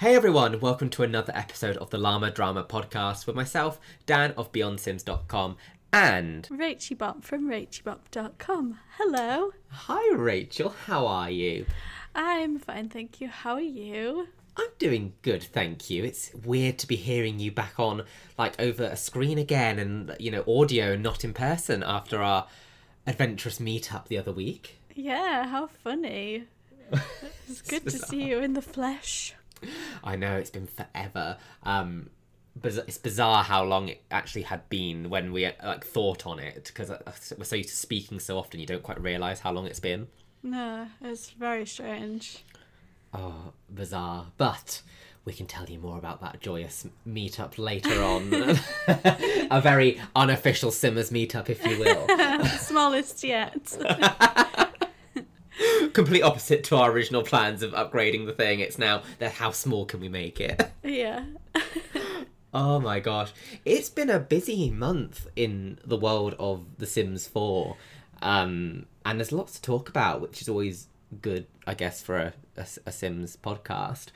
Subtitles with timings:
[0.00, 4.50] Hey everyone, welcome to another episode of the Llama Drama Podcast with myself, Dan of
[4.50, 5.58] BeyondSims.com,
[5.92, 8.78] and Rachie Bop from RachieBop.com.
[8.96, 9.52] Hello.
[9.68, 11.66] Hi Rachel, how are you?
[12.14, 13.28] I'm fine, thank you.
[13.28, 14.28] How are you?
[14.56, 16.02] I'm doing good, thank you.
[16.02, 18.04] It's weird to be hearing you back on
[18.38, 22.46] like over a screen again and you know audio, not in person after our
[23.06, 24.78] adventurous meetup the other week.
[24.94, 26.44] Yeah, how funny.
[27.46, 29.34] It's good to see you in the flesh.
[30.04, 31.38] I know it's been forever.
[31.62, 32.10] Um,
[32.60, 36.64] but it's bizarre how long it actually had been when we like thought on it
[36.74, 36.90] because
[37.38, 40.08] we're so used to speaking so often you don't quite realize how long it's been.
[40.42, 42.44] No, it's very strange.
[43.12, 44.26] Oh, bizarre.
[44.36, 44.82] But
[45.24, 48.32] we can tell you more about that joyous meetup later on.
[49.50, 52.46] a very unofficial Simmers meetup, if you will.
[52.58, 53.76] Smallest yet.
[55.92, 58.60] Complete opposite to our original plans of upgrading the thing.
[58.60, 60.70] It's now that how small can we make it?
[60.82, 61.24] yeah.
[62.52, 63.32] Oh my gosh.
[63.64, 67.76] It's been a busy month in the world of The Sims 4.
[68.22, 70.88] Um, and there's lots to talk about, which is always
[71.22, 74.06] good, I guess, for a, a, a Sims podcast.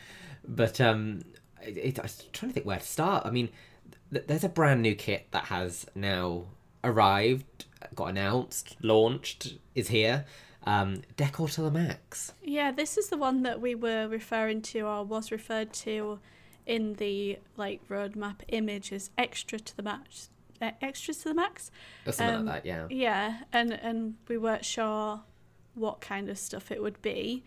[0.46, 1.22] But um,
[1.62, 3.24] it, it, I'm trying to think where to start.
[3.24, 3.50] I mean,
[4.12, 6.46] th- there's a brand new kit that has now
[6.82, 10.24] arrived, got announced, launched, is here.
[10.66, 12.32] Um, Decor to the max.
[12.42, 16.18] Yeah, this is the one that we were referring to or was referred to
[16.66, 20.30] in the like roadmap image as extra to the max.
[20.62, 21.70] Uh, extra to the max.
[22.06, 22.86] Or something Um, like that, yeah.
[22.88, 25.22] Yeah, and and we weren't sure
[25.74, 27.44] what kind of stuff it would be,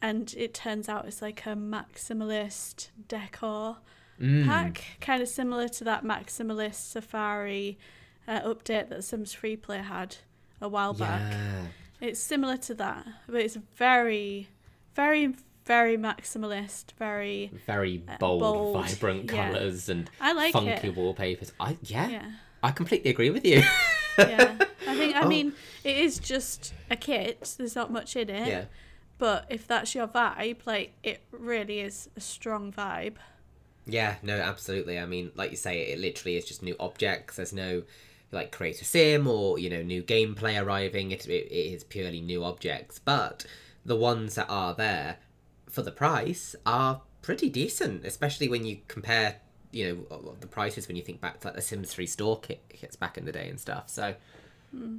[0.00, 3.78] and it turns out it's like a maximalist decor
[4.20, 4.46] Mm.
[4.46, 7.76] pack, kind of similar to that maximalist Safari
[8.28, 10.16] uh, update that Sims Free Play had
[10.60, 11.34] a while back.
[12.08, 14.48] It's similar to that, but it's very,
[14.94, 16.92] very, very maximalist.
[16.98, 19.50] Very, Very Uh, bold, bold, vibrant yeah.
[19.52, 20.94] colours and I like funky it.
[20.96, 21.52] wallpapers.
[21.58, 22.30] I yeah, Yeah,
[22.62, 23.62] I completely agree with you.
[24.18, 24.56] yeah.
[24.86, 25.16] I think.
[25.16, 25.28] I Oh.
[25.28, 27.54] mean, it is just a kit.
[27.56, 28.46] There's not much in it.
[28.48, 28.64] yeah.
[29.16, 33.14] But if that's your vibe, like it really is a strong vibe.
[33.86, 34.98] Yeah, no, absolutely.
[34.98, 37.36] I mean, like you say, it literally is just new objects.
[37.36, 37.82] There's no
[38.34, 41.10] like create a sim or you know new gameplay arriving.
[41.10, 43.46] It, it, it is purely new objects, but
[43.84, 45.18] the ones that are there
[45.68, 49.36] for the price are pretty decent, especially when you compare
[49.72, 52.62] you know the prices when you think back to like the Sims 3 store kit
[52.68, 53.88] kits back in the day and stuff.
[53.88, 54.14] So
[54.70, 54.98] hmm.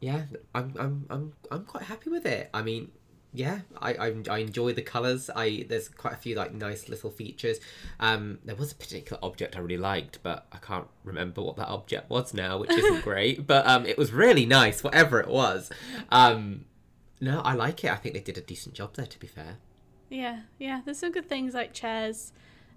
[0.00, 0.22] yeah,
[0.54, 2.50] I'm I'm I'm I'm quite happy with it.
[2.54, 2.90] I mean,
[3.32, 5.28] yeah, I, I I enjoy the colors.
[5.34, 7.58] I there's quite a few like nice little features.
[8.00, 11.68] Um, there was a particular object I really liked, but I can't remember what that
[11.68, 13.46] object was now, which isn't great.
[13.46, 15.70] But um, it was really nice, whatever it was.
[16.10, 16.64] Um,
[17.20, 17.90] no, I like it.
[17.90, 19.06] I think they did a decent job there.
[19.06, 19.58] To be fair.
[20.08, 20.80] Yeah, yeah.
[20.84, 22.32] There's some good things like chairs,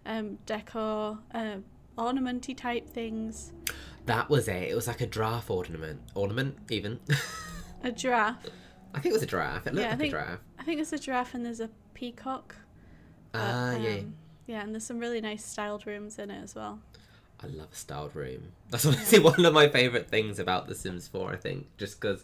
[0.05, 1.57] um, decor, uh,
[1.97, 3.53] ornamenty type things.
[4.05, 4.63] That was it.
[4.63, 6.01] It was like a giraffe ornament.
[6.13, 6.99] Ornament, even.
[7.83, 8.45] A giraffe.
[8.93, 9.67] I think it was a giraffe.
[9.67, 10.39] It looked Yeah, I like think- a giraffe.
[10.59, 12.55] I think there's a giraffe and there's a peacock.
[13.33, 13.95] Ah, yeah.
[13.99, 14.15] um,
[14.47, 16.79] Yeah, and there's some really nice styled rooms in it as well.
[17.43, 18.51] I love a styled room.
[18.69, 21.31] That's honestly one of my favorite things about The Sims 4.
[21.33, 22.23] I think just because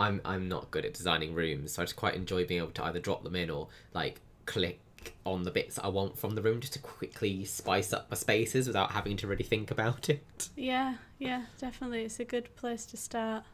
[0.00, 2.84] I'm I'm not good at designing rooms, so I just quite enjoy being able to
[2.84, 4.80] either drop them in or like click
[5.26, 8.66] on the bits I want from the room just to quickly spice up my spaces
[8.66, 10.48] without having to really think about it.
[10.56, 12.04] Yeah, yeah, definitely.
[12.04, 13.44] It's a good place to start.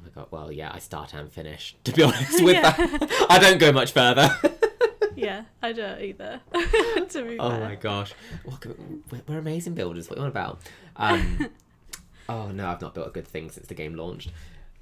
[0.00, 0.28] Oh my god!
[0.30, 1.76] Well, yeah, I start and finish.
[1.84, 2.70] To be honest with Yeah.
[2.72, 4.30] that, I don't go much further.
[5.16, 6.40] Yeah, I don't either.
[7.10, 8.14] to be Oh my gosh,
[8.46, 10.08] we're, we're amazing builders.
[10.08, 10.60] What are you on about?
[10.96, 11.48] Um,
[12.28, 14.30] oh no, I've not built a good thing since the game launched.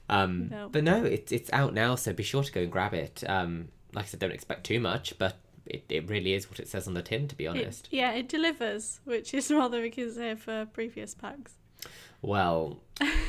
[0.08, 0.68] Um, No.
[0.68, 3.24] But no, it's it's out now, so be sure to go and grab it.
[3.28, 6.68] Um, like I said, don't expect too much, but it, it really is what it
[6.68, 7.26] says on the tin.
[7.28, 11.54] To be It, honest, yeah, it delivers, which is rather because can for previous packs.
[12.22, 12.80] Well,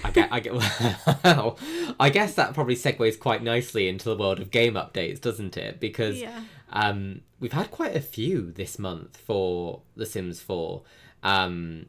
[0.03, 0.53] I get, I get,
[1.23, 1.57] well,
[1.99, 5.79] I guess that probably segues quite nicely into the world of game updates, doesn't it?
[5.79, 6.41] Because Yeah.
[6.71, 10.83] Um, we've had quite a few this month for The Sims 4.
[11.23, 11.87] Um,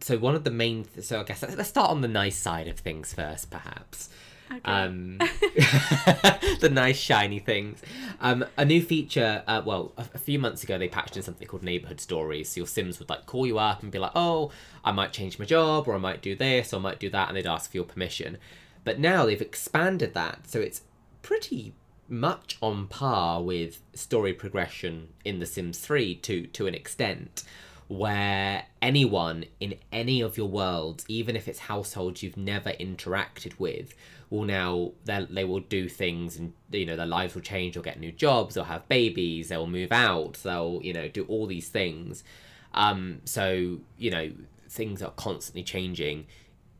[0.00, 2.68] so one of the main, th- so I guess let's start on the nice side
[2.68, 4.10] of things first, perhaps.
[4.52, 4.60] Okay.
[4.64, 5.18] Um,
[6.60, 7.80] the nice shiny things.
[8.20, 9.42] Um, a new feature.
[9.46, 12.50] Uh, well, a, a few months ago they patched in something called Neighborhood Stories.
[12.50, 14.50] So your Sims would like call you up and be like, "Oh,
[14.84, 17.28] I might change my job, or I might do this, or I might do that,"
[17.28, 18.38] and they'd ask for your permission.
[18.84, 20.82] But now they've expanded that, so it's
[21.22, 21.74] pretty
[22.08, 27.42] much on par with story progression in The Sims 3 to to an extent.
[27.88, 33.92] where anyone in any of your worlds, even if it's households you've never interacted with,
[34.32, 37.74] will now they they will do things and you know their lives will change.
[37.74, 38.54] They'll get new jobs.
[38.54, 39.48] They'll have babies.
[39.48, 40.38] They'll move out.
[40.42, 42.24] They'll you know do all these things.
[42.72, 44.32] Um, so you know
[44.68, 46.26] things are constantly changing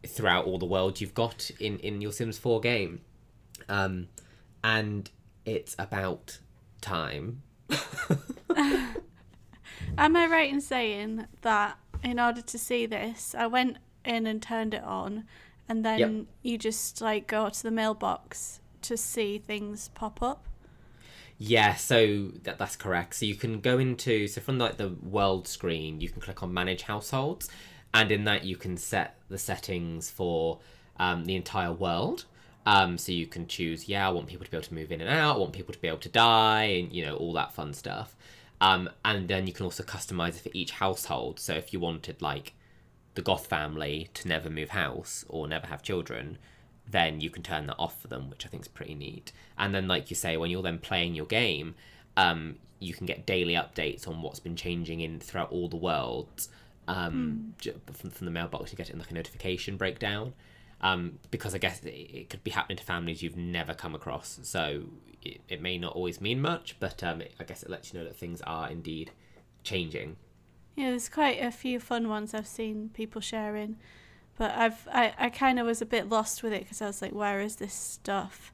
[0.07, 3.03] throughout all the world you've got in in your Sims 4 game.
[3.69, 4.09] Um,
[4.65, 5.11] and
[5.45, 6.39] it's about
[6.81, 7.43] time.
[9.99, 14.43] Am I right in saying that in order to see this, I went in and
[14.43, 15.25] turned it on,
[15.69, 16.26] and then Yep.
[16.43, 20.47] you just like go to the mailbox to see things pop up?
[21.38, 23.14] Yeah, so that that's correct.
[23.14, 26.53] So you can go into so from like the world screen, you can click on
[26.55, 27.49] manage households,
[27.93, 30.61] and in that you can set the settings for
[30.99, 32.26] um, the entire world.
[32.65, 35.00] Um, so you can choose, yeah, I want people to be able to move in
[35.00, 37.53] and out, I want people to be able to die, and you know all that
[37.53, 38.15] fun stuff.
[38.61, 41.41] Um, and then you can also customize it for each household.
[41.41, 42.55] So if you wanted like
[43.14, 46.38] the Goth family to never move house or never have children,
[46.88, 49.32] then you can turn that off for them, which I think is pretty neat.
[49.59, 51.75] And then, like you say, when you're then playing your game,
[52.17, 56.49] um, you can get daily updates on what's been changing in throughout all the worlds.
[56.88, 60.35] Um, ju- from, from the mailbox, you get it in like a notification breakdown.
[60.81, 64.41] Um, because I guess it, it could be happening to families you've never come across,
[64.43, 64.82] so
[65.23, 68.00] it, it may not always mean much, but um, it, I guess it lets you
[68.00, 69.12] know that things are indeed
[69.62, 70.17] changing.
[70.77, 73.77] Yeah, there's quite a few fun ones I've seen people sharing,
[74.39, 77.03] but I've I, I kind of was a bit lost with it because I was
[77.03, 78.53] like, where is this stuff?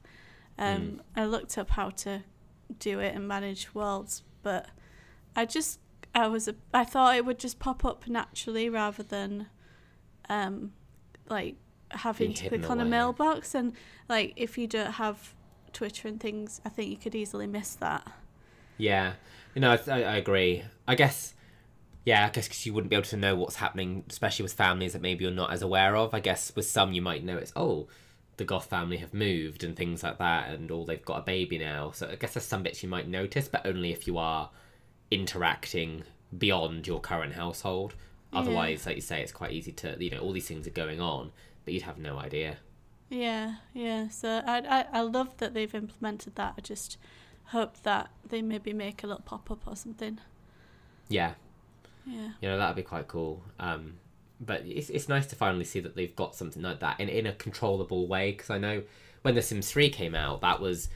[0.57, 2.23] Um, I looked up how to
[2.79, 4.67] do it and manage worlds, but
[5.35, 5.79] I just
[6.13, 9.47] I was a, I thought it would just pop up naturally rather than
[10.27, 10.73] um
[11.29, 11.55] like
[11.91, 13.73] having Being to click on a mailbox and
[14.09, 15.33] like if you don't have
[15.71, 18.05] Twitter and things, I think you could easily miss that.
[18.77, 19.13] Yeah,
[19.55, 20.63] you know, I I agree.
[20.87, 21.33] I guess,
[22.05, 24.93] yeah, I guess because you wouldn't be able to know what's happening, especially with families
[24.93, 26.13] that maybe you're not as aware of.
[26.13, 27.87] I guess with some you might know it's oh,
[28.37, 31.57] the Goth family have moved and things like that, and or they've got a baby
[31.57, 31.91] now.
[31.91, 34.49] So I guess there's some bits you might notice, but only if you are
[35.11, 36.03] interacting
[36.37, 37.95] beyond your current household.
[38.31, 38.39] Yeah.
[38.39, 41.01] Otherwise, like you say, it's quite easy to you know all these things are going
[41.01, 41.31] on,
[41.65, 42.57] but you'd have no idea.
[43.09, 44.07] Yeah, yeah.
[44.09, 46.53] So I, I, I love that they've implemented that.
[46.57, 46.97] I just
[47.45, 50.19] hope that they maybe make a little pop up or something.
[51.07, 51.33] Yeah,
[52.09, 52.29] Yeah.
[52.41, 53.43] You know, that'd be quite cool.
[53.59, 53.93] Um,
[54.39, 57.25] but it's, it's nice to finally see that they've got something like that in, in
[57.25, 58.31] a controllable way.
[58.31, 58.83] Because I know
[59.21, 60.89] when The Sims 3 came out, that was,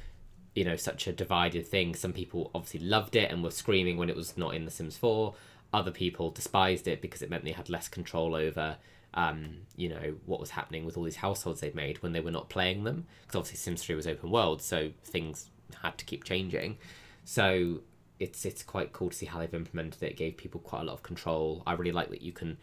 [0.56, 1.95] you know, such a divided thing.
[1.95, 4.98] Some people obviously loved it and were screaming when it was not in The Sims
[4.98, 5.36] 4.
[5.74, 8.77] Other people despised it because it meant they had less control over,
[9.13, 12.31] um, you know, what was happening with all these households they'd made when they were
[12.31, 13.06] not playing them.
[13.21, 15.50] Because obviously Sims 3 was open world, so things
[15.81, 16.77] had to keep changing.
[17.25, 17.81] So
[18.24, 20.12] it's it's quite cool to see how they've implemented it.
[20.12, 21.64] It gave people quite a lot of control.
[21.68, 22.58] I really like that you can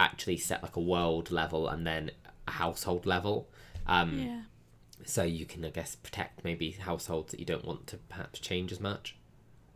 [0.00, 2.10] actually set like a world level and then
[2.46, 3.48] a household level.
[3.86, 4.40] Um, Yeah.
[5.04, 8.72] So you can, I guess, protect maybe households that you don't want to perhaps change
[8.72, 9.16] as much.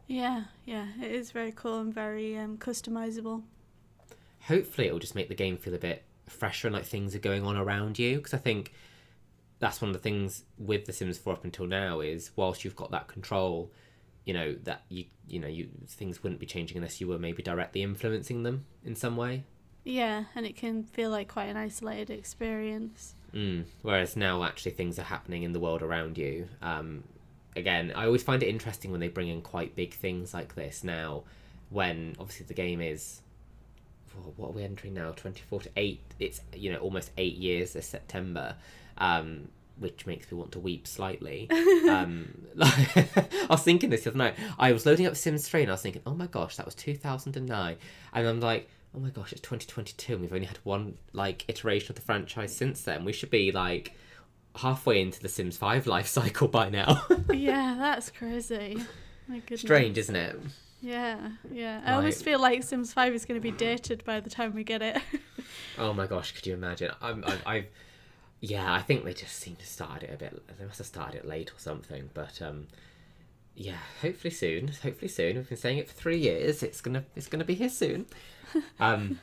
[0.08, 0.88] Yeah, yeah.
[1.00, 3.42] It is very cool and very um, customizable.
[4.48, 7.44] Hopefully, it'll just make the game feel a bit fresher and like things are going
[7.44, 8.16] on around you.
[8.16, 8.72] Because I think
[9.60, 12.76] that's one of the things with The Sims 4 up until now is whilst you've
[12.76, 13.70] got that control,
[14.24, 17.42] you know that you you know you things wouldn't be changing unless you were maybe
[17.42, 19.44] directly influencing them in some way.
[19.84, 23.14] Yeah, and it can feel like quite an isolated experience.
[23.34, 23.64] Mm.
[23.82, 26.48] Whereas now, actually, things are happening in the world around you.
[26.60, 27.02] Um,
[27.56, 30.84] again, I always find it interesting when they bring in quite big things like this
[30.84, 31.24] now,
[31.70, 33.20] when obviously the game is.
[34.36, 35.12] What are we entering now?
[35.12, 36.00] 24 to 8.
[36.18, 38.56] It's, you know, almost eight years this September,
[38.98, 39.48] um,
[39.82, 41.50] which makes me want to weep slightly.
[41.90, 44.36] um, I was thinking this the other night.
[44.58, 46.74] I was loading up Sims 3 and I was thinking, oh my gosh, that was
[46.74, 47.76] 2009.
[48.14, 51.90] And I'm like, oh my gosh, it's 2022 and we've only had one like iteration
[51.90, 53.04] of the franchise since then.
[53.04, 53.92] We should be like
[54.56, 57.04] halfway into the Sims 5 life cycle by now.
[57.32, 58.78] yeah, that's crazy.
[59.28, 59.60] My goodness.
[59.60, 60.38] Strange, isn't it?
[60.82, 61.80] Yeah, yeah.
[61.86, 62.24] I always Right.
[62.24, 64.98] feel like Sims 5 is going to be dated by the time we get it.
[65.78, 66.90] Oh my gosh, could you imagine?
[67.00, 67.66] I'm, I'm, I've,
[68.44, 70.42] yeah, I think they just seem to start it a bit.
[70.58, 72.10] They must have started it late or something.
[72.12, 72.66] But um,
[73.54, 74.72] yeah, hopefully soon.
[74.82, 75.36] Hopefully soon.
[75.36, 76.64] We've been saying it for three years.
[76.64, 78.06] It's gonna, it's gonna be here soon.
[78.80, 79.18] Um,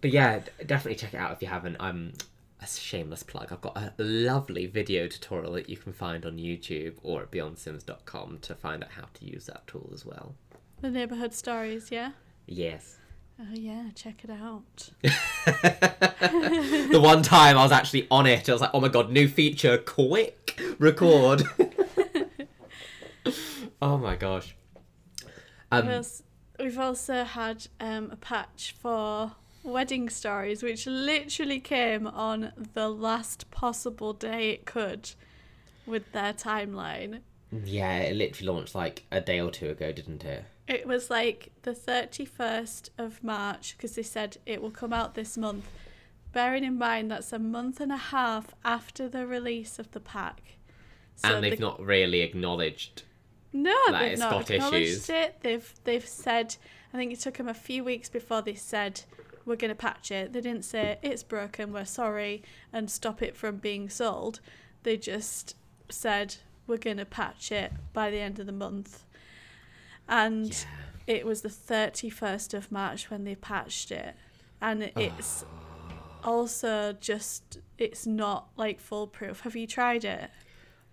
[0.00, 1.76] but yeah, definitely check it out if you haven't.
[1.78, 2.14] Um,
[2.60, 3.52] a shameless plug.
[3.52, 8.38] I've got a lovely video tutorial that you can find on YouTube or at BeyondSims.com
[8.40, 10.34] to find out how to use that tool as well.
[10.80, 12.12] the neighborhood stories, yeah?
[12.46, 12.98] Yes.
[13.40, 14.90] Oh, yeah, check it out.
[15.02, 19.26] the one time I was actually on it, I was like, oh my god, new
[19.26, 21.42] feature, quick, record.
[23.82, 24.54] oh my gosh.
[25.72, 26.02] Um,
[26.60, 29.32] we've also had um, a patch for
[29.64, 35.10] wedding stories, which literally came on the last possible day it could
[35.86, 37.20] with their timeline.
[37.64, 40.44] Yeah, it literally launched like a day or two ago, didn't it?
[40.66, 45.36] It was like the 31st of March because they said it will come out this
[45.36, 45.66] month.
[46.32, 50.56] Bearing in mind that's a month and a half after the release of the pack.
[51.16, 51.60] So and they've the...
[51.60, 53.02] not really acknowledged.
[53.52, 55.10] No, they've not acknowledged issues.
[55.10, 55.36] it.
[55.40, 56.56] They've they've said.
[56.92, 59.02] I think it took them a few weeks before they said
[59.44, 60.32] we're going to patch it.
[60.32, 61.72] They didn't say it's broken.
[61.72, 62.42] We're sorry
[62.72, 64.40] and stop it from being sold.
[64.82, 65.56] They just
[65.88, 69.03] said we're going to patch it by the end of the month.
[70.08, 70.48] And
[71.06, 71.14] yeah.
[71.14, 74.14] it was the 31st of March when they patched it.
[74.60, 75.44] And it's
[76.24, 76.30] oh.
[76.30, 79.40] also just, it's not like foolproof.
[79.40, 80.30] Have you tried it?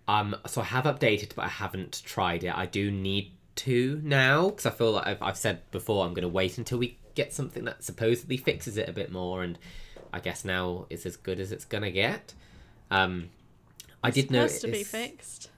[0.08, 2.56] Um, so I have updated, but I haven't tried it.
[2.56, 6.22] I do need to now because I feel like I've, I've said before I'm going
[6.22, 9.58] to wait until we get something that supposedly fixes it a bit more, and
[10.12, 12.34] I guess now is as good as it's going to get.
[12.90, 13.30] Um,
[14.02, 15.50] I did know it's supposed to be fixed.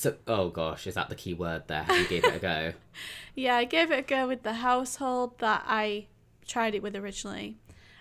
[0.00, 1.84] So, oh gosh, is that the key word there?
[1.90, 2.72] You gave it a go?
[3.34, 6.06] yeah, I gave it a go with the household that I
[6.46, 7.58] tried it with originally,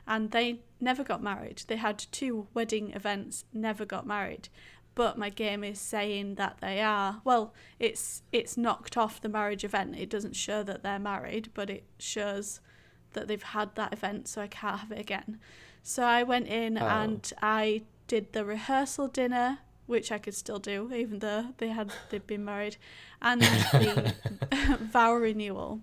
[0.08, 1.64] and they never got married.
[1.68, 4.48] They had two wedding events, never got married.
[4.96, 7.20] But my game is saying that they are.
[7.26, 9.98] Well, it's it's knocked off the marriage event.
[10.00, 12.62] It doesn't show that they're married, but it shows
[13.12, 15.38] that they've had that event, so I can't have it again.
[15.84, 16.86] So I went in oh.
[16.86, 19.60] and I did the rehearsal dinner
[19.90, 22.78] which I could still do, even though they had they'd been married,
[23.22, 23.42] and
[23.72, 24.14] the
[24.80, 25.82] vow renewal.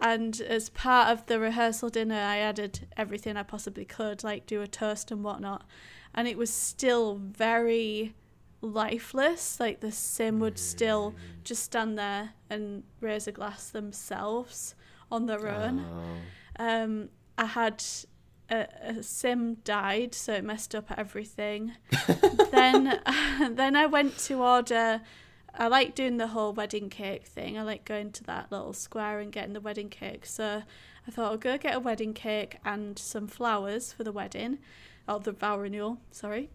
[0.00, 4.62] And as part of the rehearsal dinner, I added everything I possibly could, like do
[4.62, 5.66] a toast and whatnot.
[6.14, 8.14] And it was still very
[8.62, 9.60] lifeless.
[9.60, 14.74] Like the sim would still just stand there and raise a glass themselves
[15.12, 15.84] on their own.
[16.58, 16.64] Oh.
[16.64, 17.84] Um, I had
[18.50, 21.72] a, a, sim died, so it messed up everything.
[22.50, 23.00] then,
[23.52, 25.00] then I went to order.
[25.54, 27.58] I like doing the whole wedding cake thing.
[27.58, 30.26] I like going to that little square and getting the wedding cake.
[30.26, 30.62] So
[31.06, 34.58] I thought I'll go get a wedding cake and some flowers for the wedding,
[35.08, 35.98] or the vow renewal.
[36.10, 36.50] Sorry.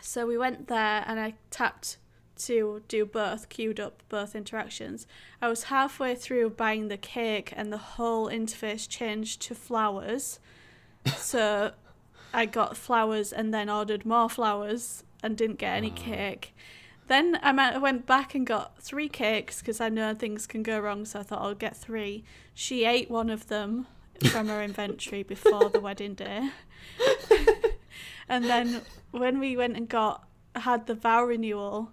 [0.00, 1.98] So we went there and I tapped
[2.38, 5.06] to do both, queued up both interactions.
[5.42, 10.38] I was halfway through buying the cake and the whole interface changed to flowers
[11.16, 11.72] so
[12.32, 16.00] I got flowers and then ordered more flowers and didn't get any ah.
[16.00, 16.54] cake.
[17.06, 21.06] Then I went back and got three cakes because I know things can go wrong,
[21.06, 22.22] so I thought I'll get three.
[22.52, 23.86] She ate one of them
[24.30, 26.50] from her inventory before the wedding day.
[28.28, 31.92] and then when we went and got had the vow renewal,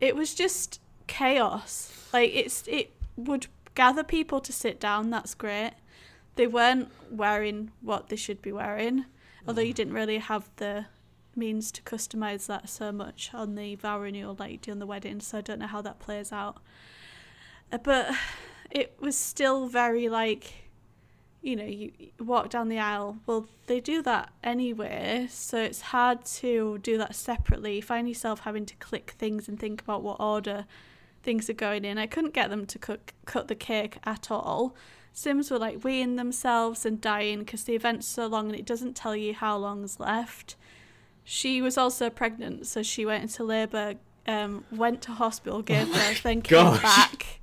[0.00, 2.08] it was just chaos.
[2.12, 3.46] Like it's it would
[3.76, 5.74] gather people to sit down, that's great
[6.36, 9.04] they weren't wearing what they should be wearing,
[9.46, 10.86] although you didn't really have the
[11.34, 14.86] means to customize that so much on the vow renewal like you do on the
[14.86, 15.20] wedding.
[15.20, 16.58] So I don't know how that plays out.
[17.70, 18.14] Uh, but
[18.70, 20.68] it was still very like,
[21.40, 23.18] you know, you walk down the aisle.
[23.26, 27.76] Well, they do that anyway, so it's hard to do that separately.
[27.76, 30.66] You find yourself having to click things and think about what order
[31.22, 31.98] things are going in.
[31.98, 34.74] I couldn't get them to cook cut the cake at all.
[35.12, 38.96] Sims were like weeing themselves and dying because the event's so long and it doesn't
[38.96, 40.56] tell you how long's left.
[41.24, 43.94] She was also pregnant, so she went into labour,
[44.26, 46.82] um, went to hospital, gave oh birth, then came gosh.
[46.82, 47.40] back.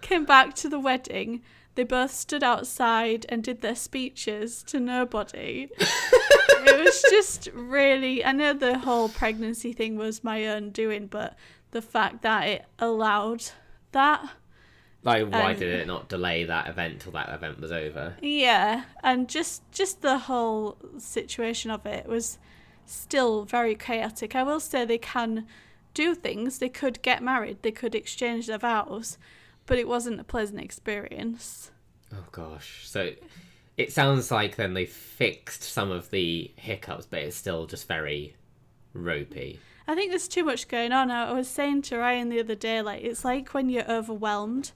[0.00, 1.42] Came back to the wedding.
[1.74, 5.68] They both stood outside and did their speeches to nobody.
[5.78, 8.24] it was just really.
[8.24, 11.36] I know the whole pregnancy thing was my own doing, but
[11.70, 13.44] the fact that it allowed
[13.92, 14.30] that
[15.02, 18.16] like, why um, did it not delay that event till that event was over?
[18.20, 22.38] Yeah, and just just the whole situation of it was
[22.84, 24.34] still very chaotic.
[24.34, 25.46] I will say they can
[25.94, 26.58] do things.
[26.58, 27.58] They could get married.
[27.62, 29.16] They could exchange their vows,
[29.66, 31.70] but it wasn't a pleasant experience.
[32.12, 33.12] Oh gosh, so
[33.76, 38.36] it sounds like then they fixed some of the hiccups, but it's still just very
[38.92, 39.60] ropey.
[39.90, 41.10] I think there's too much going on.
[41.10, 44.70] I was saying to Ryan the other day, like it's like when you're overwhelmed,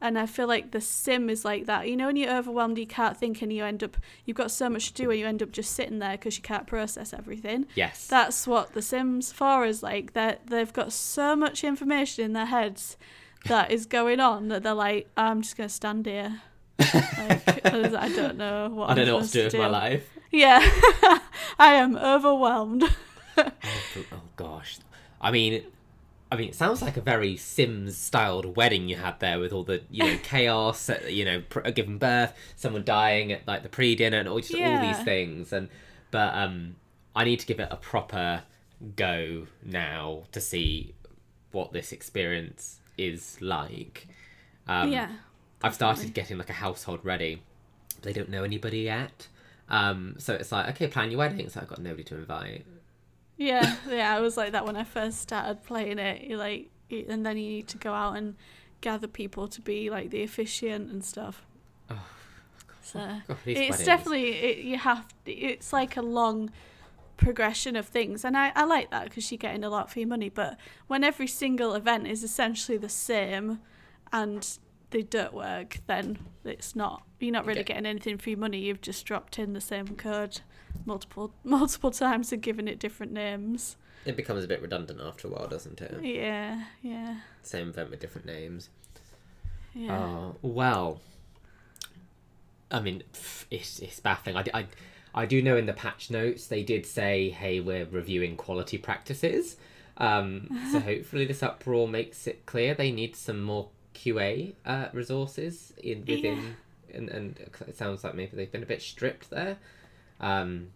[0.00, 1.88] and I feel like the sim is like that.
[1.88, 4.70] You know, when you're overwhelmed, you can't think, and you end up you've got so
[4.70, 7.66] much to do, and you end up just sitting there because you can't process everything.
[7.74, 10.12] Yes, that's what the Sims 4 is like.
[10.12, 12.96] That they've got so much information in their heads
[13.46, 16.40] that is going on that they're like, I'm just gonna stand here.
[16.78, 16.94] like,
[17.66, 20.08] I don't know what I don't I'm know what to do with my life.
[20.30, 20.60] Yeah,
[21.58, 22.84] I am overwhelmed
[23.38, 23.50] oh,
[24.12, 24.78] oh, gosh.
[25.20, 25.64] I mean,
[26.30, 29.82] I mean, it sounds like a very Sims-styled wedding you had there with all the
[29.90, 34.18] you know chaos, uh, you know, pr- giving birth, someone dying at like the pre-dinner,
[34.18, 35.52] and all just all these things.
[35.52, 35.68] And
[36.10, 36.76] but um,
[37.14, 38.44] I need to give it a proper
[38.96, 40.94] go now to see
[41.52, 44.08] what this experience is like.
[44.66, 45.10] Um, yeah.
[45.62, 47.42] I've started getting like a household ready.
[48.02, 49.28] They don't know anybody yet.
[49.68, 51.48] Um, so it's like, okay, plan your wedding.
[51.48, 52.64] So I've got nobody to invite.
[53.36, 56.22] Yeah, yeah, I was like that when I first started playing it.
[56.22, 58.36] You like, and then you need to go out and
[58.80, 61.44] gather people to be like the officiant and stuff.
[61.90, 62.04] Oh,
[62.82, 65.06] So God, it's definitely it, you have.
[65.26, 66.50] It's like a long
[67.16, 70.08] progression of things, and I I like that because you're getting a lot for your
[70.08, 70.28] money.
[70.28, 73.60] But when every single event is essentially the same,
[74.12, 74.46] and
[74.90, 77.02] they don't work, then it's not.
[77.18, 78.58] You're not really getting anything for your money.
[78.58, 80.40] You've just dropped in the same code
[80.84, 83.76] multiple multiple times and given it different names.
[84.04, 86.02] It becomes a bit redundant after a while, doesn't it?
[86.02, 88.68] Yeah, yeah, Same event with different names.
[89.74, 89.96] yeah.
[89.96, 91.00] Oh, well.
[92.70, 93.02] I mean,
[93.50, 94.36] it's, it's baffling.
[94.36, 94.66] I, I,
[95.14, 99.56] I do know in the patch notes they did say, hey, we're reviewing quality practices.
[99.98, 105.74] Um, so hopefully this uproar makes it clear they need some more QA uh, resources
[105.82, 106.56] in within.
[106.92, 107.38] And, and
[107.68, 109.58] it sounds like maybe they've been a bit stripped there.
[110.22, 110.68] Um,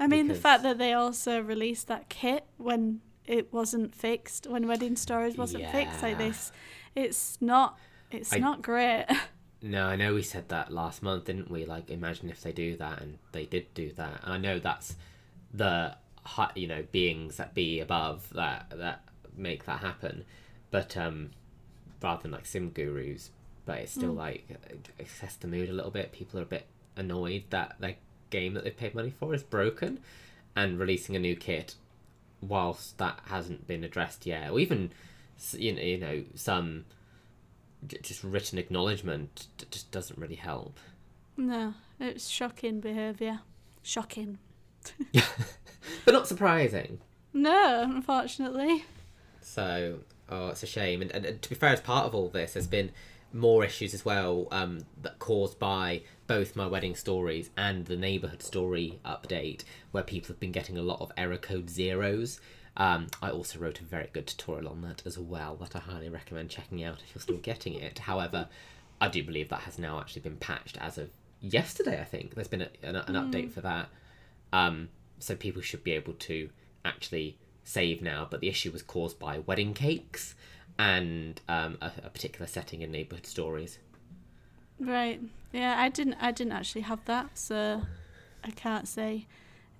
[0.00, 4.66] I mean, the fact that they also released that kit when it wasn't fixed, when
[4.66, 6.52] Wedding Stories wasn't fixed, like this,
[6.94, 7.78] it's not,
[8.10, 9.06] it's I- not great.
[9.62, 11.64] No, I know we said that last month, didn't we?
[11.64, 14.20] Like, imagine if they do that, and they did do that.
[14.22, 14.94] And I know that's
[15.54, 15.96] the
[16.54, 20.24] you know beings that be above that that make that happen,
[20.70, 21.30] but um,
[22.02, 23.30] rather than like sim gurus,
[23.64, 26.12] but it's still like it assess the mood a little bit.
[26.12, 27.96] People are a bit annoyed that their
[28.34, 30.00] game that they've paid money for is broken,
[30.56, 31.74] and releasing a new kit
[32.40, 34.90] whilst that hasn't been addressed yet, or even
[35.52, 36.84] you know, you know some
[38.02, 40.78] just written acknowledgement just doesn't really help.
[41.36, 43.40] no, it's shocking behaviour.
[43.82, 44.38] Shocking.
[45.12, 47.00] but not surprising.
[47.32, 48.84] No, unfortunately.
[49.42, 49.98] So,
[50.30, 51.02] oh, it's a shame.
[51.02, 52.90] And, and, and to be fair, as part of all this, there's been
[53.34, 58.42] more issues as well um, that caused by both my wedding stories and the neighborhood
[58.42, 62.40] story update, where people have been getting a lot of error code zeros.
[62.76, 66.08] Um, I also wrote a very good tutorial on that as well that I highly
[66.08, 67.98] recommend checking out if you're still getting it.
[68.00, 68.48] However,
[69.00, 72.00] I do believe that has now actually been patched as of yesterday.
[72.00, 73.88] I think there's been a, an, an update for that.
[74.52, 76.50] Um, so people should be able to
[76.84, 80.34] actually save now, but the issue was caused by wedding cakes
[80.78, 83.78] and um, a, a particular setting in neighborhood stories.
[84.80, 85.20] Right.
[85.52, 86.16] Yeah, I didn't.
[86.20, 87.82] I didn't actually have that, so
[88.42, 89.26] I can't say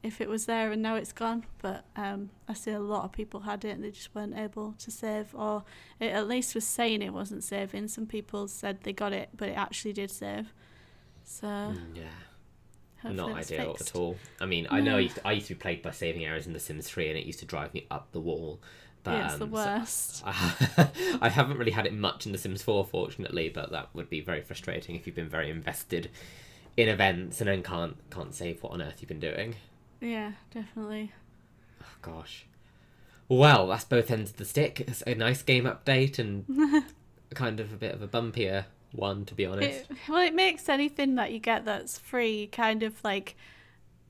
[0.02, 1.44] if it was there and now it's gone.
[1.60, 4.74] But um, I see a lot of people had it and they just weren't able
[4.78, 5.64] to save, or
[5.98, 7.88] it at least was saying it wasn't saving.
[7.88, 10.52] Some people said they got it, but it actually did save.
[11.24, 12.04] So Mm, yeah,
[13.02, 13.80] hopefully not ideal fixed.
[13.80, 14.20] at all.
[14.40, 16.46] I mean, I know I used, to, I used to be plagued by saving errors
[16.46, 18.60] in The Sims 3 and it used to drive me up the wall.
[19.12, 20.22] Yeah, it's the so- worst.
[20.26, 24.20] I haven't really had it much in The Sims 4, fortunately, but that would be
[24.20, 26.10] very frustrating if you've been very invested
[26.76, 29.54] in events and then can't can't save what on earth you've been doing.
[30.00, 31.12] Yeah, definitely.
[31.82, 32.46] Oh, gosh.
[33.28, 34.80] Well, that's both ends of the stick.
[34.80, 36.84] It's a nice game update and
[37.34, 39.90] kind of a bit of a bumpier one, to be honest.
[39.90, 43.36] It, well, it makes anything that you get that's free kind of like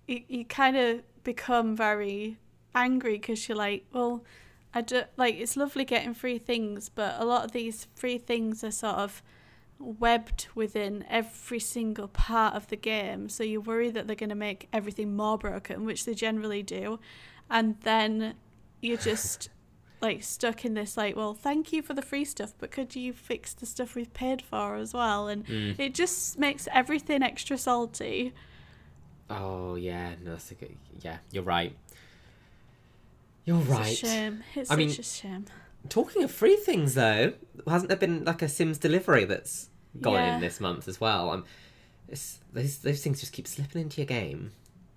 [0.07, 2.37] you, you kind of become very
[2.75, 4.25] angry because you're like, well,
[4.75, 8.65] I do, like it's lovely getting free things, but a lot of these free things
[8.65, 9.23] are sort of
[9.79, 13.29] webbed within every single part of the game.
[13.29, 16.99] So you worry that they're going to make everything more broken, which they generally do,
[17.51, 18.35] and then
[18.81, 19.49] you're just
[20.01, 23.13] like stuck in this like, well, thank you for the free stuff, but could you
[23.13, 25.29] fix the stuff we've paid for as well?
[25.29, 25.79] And Mm.
[25.79, 28.33] it just makes everything extra salty.
[29.31, 30.15] Oh, yeah.
[30.23, 30.77] No, that's a good...
[31.01, 31.75] Yeah, you're right.
[33.45, 33.93] You're It's right.
[33.93, 34.45] a shame.
[34.55, 35.45] It's I such mean- a shame.
[35.91, 37.35] Talking of free things, though,
[37.69, 39.69] hasn't there been like a Sims delivery that's
[40.01, 40.35] gone Yeah.
[40.37, 41.29] in this month as well?
[41.31, 41.45] Um,
[42.09, 44.53] it's, those, those things just keep slipping into your game.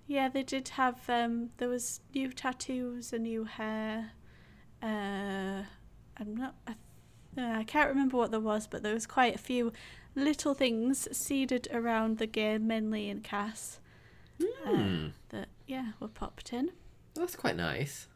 [0.06, 0.98] Yeah, they did have.
[1.10, 4.12] Um, there was new tattoos, a new hair.
[4.82, 5.64] Uh,
[6.16, 6.54] I'm not.
[6.66, 6.72] I,
[7.36, 9.72] uh, I can't remember what there was, but there was quite a few
[10.14, 13.80] little things seeded around the game, mainly in CAS.
[14.40, 15.06] Uh, Hmm.
[15.28, 16.70] that yeah were popped in.
[17.14, 18.08] That's quite nice.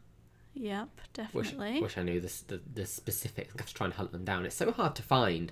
[0.55, 1.81] Yep, definitely.
[1.81, 3.53] wish I knew the, the, the specifics.
[3.55, 4.45] I have to try and hunt them down.
[4.45, 5.51] It's so hard to find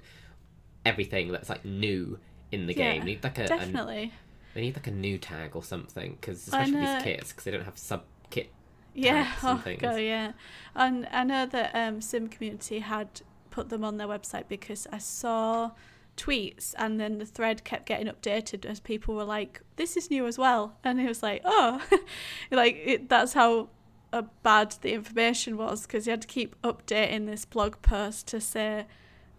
[0.86, 2.20] everything that's like new
[2.52, 3.06] in the Yeah, game.
[3.06, 4.14] Need like a, a definitely.
[4.54, 7.64] they need like a new tag or something because especially these kits because they don't
[7.66, 8.52] have sub kit
[8.94, 10.34] Yeah, oh god, yeah.
[10.76, 14.98] And I know that um, Sim Community had put them on their website because I
[15.00, 15.72] saw
[16.18, 20.28] tweets and then the thread kept getting updated as people were like, "This is new
[20.28, 21.82] as well," and it was like, "Oh,"
[22.52, 23.70] like it, that's how
[24.14, 28.42] uh, bad the information was because you had to keep updating this blog post to
[28.42, 28.86] say.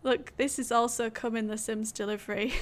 [0.05, 2.53] Look, this is also coming the Sims delivery.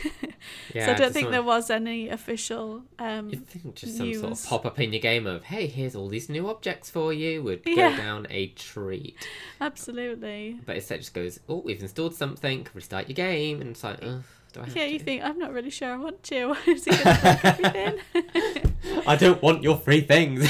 [0.75, 4.33] Yeah, so I don't think there was any official um, You think just some sort
[4.33, 7.43] of pop up in your game of, hey, here's all these new objects for you
[7.43, 7.97] would go Yeah.
[7.97, 9.27] down a treat.
[9.59, 10.59] Absolutely.
[10.67, 14.01] But instead, it just goes, oh, we've installed something, restart your game, and it's like,
[14.01, 15.05] do I have Yeah, you to?
[15.07, 16.55] think I'm not really sure I want to.
[16.67, 19.03] Is he going to everything?
[19.07, 20.47] I don't want your free things.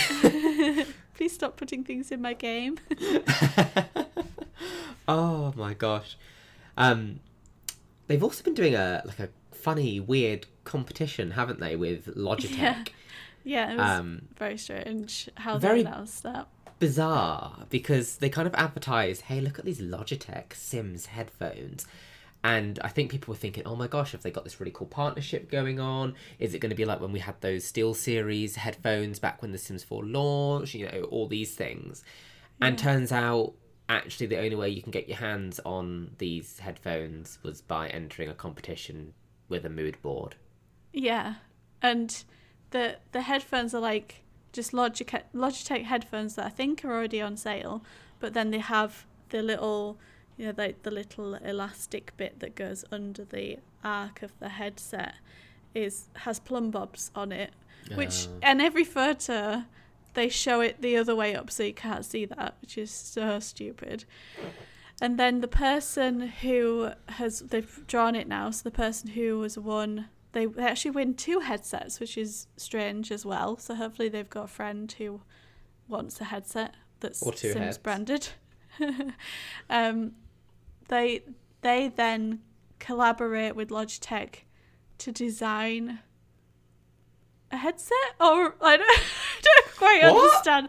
[1.41, 2.77] Stop putting things in my game.
[5.09, 6.19] oh my gosh.
[6.77, 7.21] Um,
[8.09, 12.59] they've also been doing a like a funny, weird competition, haven't they, with Logitech?
[12.59, 12.85] Yeah.
[13.43, 16.47] Yeah, it was Um, very strange how very- they announced that.
[16.79, 21.87] bizarre because they kind of advertise, hey, look at these Logitech Sims headphones.
[22.43, 24.87] And I think people were thinking, oh my gosh, have they got this really cool
[24.87, 26.15] partnership going on?
[26.39, 29.59] Is it going to be like when we had those SteelSeries headphones back when The
[29.59, 30.75] Sims 4 launched?
[30.75, 32.03] You know, all these things.
[32.63, 33.55] And turns out,
[33.89, 38.29] actually, the only way you can get your hands on these headphones was by entering
[38.29, 39.15] a competition
[39.49, 40.37] with a mood board.
[40.93, 41.35] Yeah,
[41.83, 42.23] and
[42.71, 44.23] the the headphones are like
[44.53, 47.83] just Logitech Logitech headphones that I think are already on sale,
[48.19, 49.99] but then they have the little
[50.47, 55.15] know like the little elastic bit that goes under the arc of the headset
[55.75, 57.53] is has plumbobs on it,
[57.95, 59.65] which and every photo
[60.15, 63.39] they show it the other way up so you can't see that, which is so
[63.39, 64.05] stupid.
[65.01, 69.57] And then the person who has they've drawn it now, so the person who was
[69.57, 73.57] won, they, they actually win two headsets, which is strange as well.
[73.57, 75.23] So hopefully they've got a friend who
[75.89, 77.79] wants a headset that's Sims heads.
[77.79, 78.29] branded.
[79.71, 80.13] um,
[80.91, 81.23] they
[81.63, 82.41] they then
[82.79, 84.41] collaborate with Logitech
[84.99, 86.01] to design
[87.51, 90.25] a headset, or I don't, I don't quite What?
[90.47, 90.69] understand.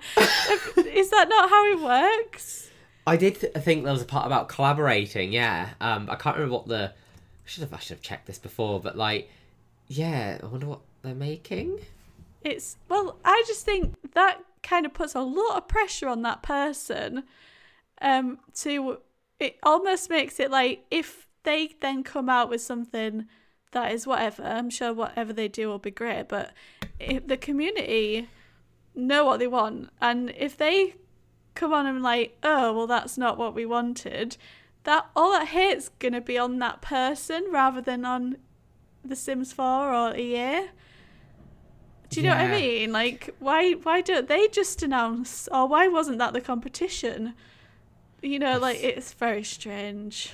[0.95, 1.79] is that not how it
[2.25, 2.69] works?
[3.05, 5.33] I did th- think there was a part about collaborating.
[5.33, 6.91] Yeah, um, I can't remember what the.
[6.93, 7.73] I should have.
[7.73, 9.29] I should have checked this before, but like,
[9.87, 11.79] yeah, I wonder what they're making.
[12.43, 16.41] It's well, I just think that kind of puts a lot of pressure on that
[16.43, 17.23] person.
[18.01, 18.97] Um, to
[19.41, 23.25] it almost makes it like if they then come out with something
[23.71, 26.27] that is whatever, I'm sure whatever they do will be great.
[26.27, 26.51] But
[26.99, 28.29] if the community
[28.93, 30.95] know what they want, and if they
[31.55, 34.37] come on and like, oh well, that's not what we wanted,
[34.83, 38.37] that all that hate's gonna be on that person rather than on
[39.03, 40.67] The Sims 4 or EA.
[42.09, 42.91] Do you know what I mean?
[42.91, 47.33] Like, why why don't they just announce, or why wasn't that the competition?
[48.21, 50.31] You know, like it's very strange.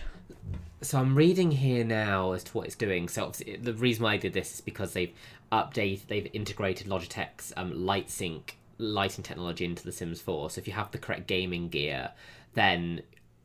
[0.81, 3.07] So I'm reading here now as to what it's doing.
[3.07, 5.13] So the reason why I did this is because they've
[5.51, 8.41] updated, they've integrated Logitech's um, LightSync
[8.77, 10.51] lighting technology into The Sims 4.
[10.51, 12.11] So if you have the correct gaming gear,
[12.53, 13.01] then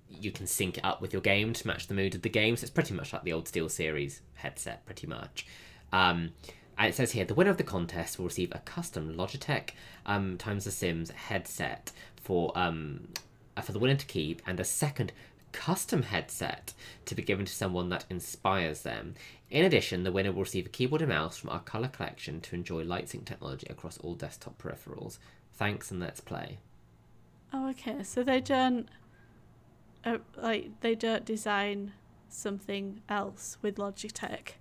[0.09, 2.57] you can sync it up with your game to match the mood of the game.
[2.57, 5.47] So it's pretty much like the old SteelSeries headset, pretty much.
[5.93, 6.33] Um,
[6.77, 9.71] and it says here the winner of the contest will receive a custom Logitech
[10.05, 13.09] um, times the Sims headset for um,
[13.61, 15.13] for the winner to keep, and a second
[15.53, 16.73] custom headset
[17.05, 19.15] to be given to someone that inspires them.
[19.51, 22.55] In addition, the winner will receive a keyboard and mouse from our color collection to
[22.55, 25.19] enjoy LightSync technology across all desktop peripherals.
[25.53, 26.59] Thanks and let's play.
[27.53, 28.03] Oh, okay.
[28.03, 28.89] So they don't,
[30.05, 31.93] uh, like, they don't design
[32.29, 34.53] something else with Logitech.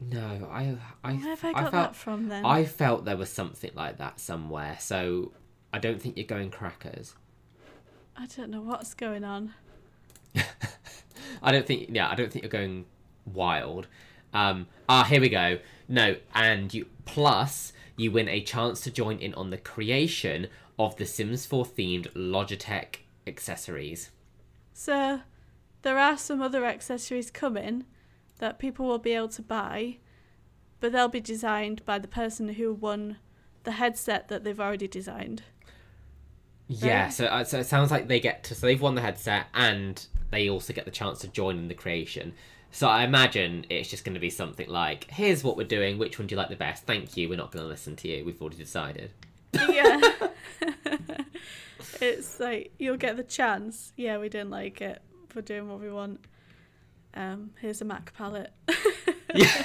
[0.00, 2.44] No, I I, Where have I I felt that from then?
[2.44, 4.76] I felt there was something like that somewhere.
[4.80, 5.32] So
[5.72, 7.14] I don't think you're going crackers.
[8.22, 9.52] I don't know what's going on.
[11.42, 12.84] I don't think yeah, I don't think you're going
[13.26, 13.88] wild.
[14.32, 15.58] Um ah here we go.
[15.88, 20.46] No, and you plus you win a chance to join in on the creation
[20.78, 24.10] of the Sims 4 themed Logitech accessories.
[24.72, 25.22] So
[25.82, 27.86] there are some other accessories coming
[28.38, 29.96] that people will be able to buy,
[30.78, 33.16] but they'll be designed by the person who won
[33.64, 35.42] the headset that they've already designed.
[36.80, 39.46] Yeah, so uh, so it sounds like they get to so they've won the headset
[39.54, 42.34] and they also get the chance to join in the creation.
[42.70, 45.98] So I imagine it's just going to be something like, "Here's what we're doing.
[45.98, 46.84] Which one do you like the best?
[46.84, 47.28] Thank you.
[47.28, 48.24] We're not going to listen to you.
[48.24, 49.10] We've already decided."
[49.54, 50.00] yeah.
[52.00, 53.92] it's like you'll get the chance.
[53.96, 55.02] Yeah, we didn't like it.
[55.34, 56.20] We're doing what we want.
[57.14, 58.52] Um, here's a Mac palette.
[59.34, 59.64] Yeah.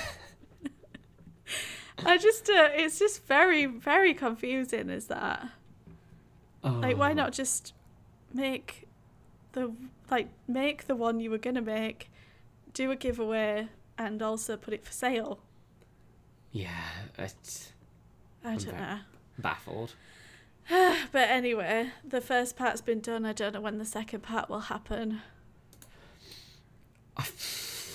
[2.06, 4.90] I just, uh, it's just very, very confusing.
[4.90, 5.50] Is that?
[6.70, 7.14] Like, why Oh.
[7.14, 7.74] not just
[8.34, 8.88] make
[9.54, 9.74] the
[10.12, 12.10] like make the one you were gonna make,
[12.74, 15.40] do a giveaway, and also put it for sale?
[16.52, 16.70] Yeah,
[17.18, 17.74] it's
[18.44, 18.78] I don't Okay.
[18.78, 19.00] know.
[19.38, 19.96] baffled.
[20.70, 23.26] But anyway, the first part's been done.
[23.26, 25.22] I don't know when the second part will happen.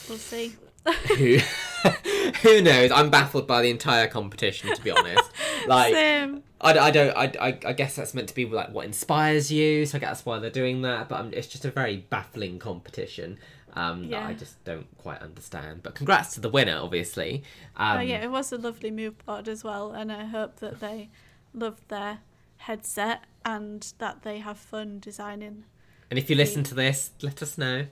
[0.09, 0.57] We'll see.
[1.17, 1.39] who
[2.43, 2.91] who knows?
[2.91, 5.22] I'm baffled by the entire competition, to be honest.
[5.67, 6.43] Like, Same.
[6.61, 7.17] I, I don't.
[7.17, 9.87] I, I, I guess that's meant to be like what inspires you.
[9.87, 11.09] So I guess that's why they're doing that.
[11.09, 13.39] But um, it's just a very baffling competition.
[13.75, 15.83] Um, that I just don't quite understand.
[15.83, 17.43] But congrats to the winner, obviously.
[17.77, 20.81] Um, oh yeah, it was a lovely move board as well, and I hope that
[20.81, 21.09] they
[21.55, 22.19] loved their
[22.59, 25.65] headset and that they have fun designing.
[26.11, 27.87] And if you listen to this, let us know.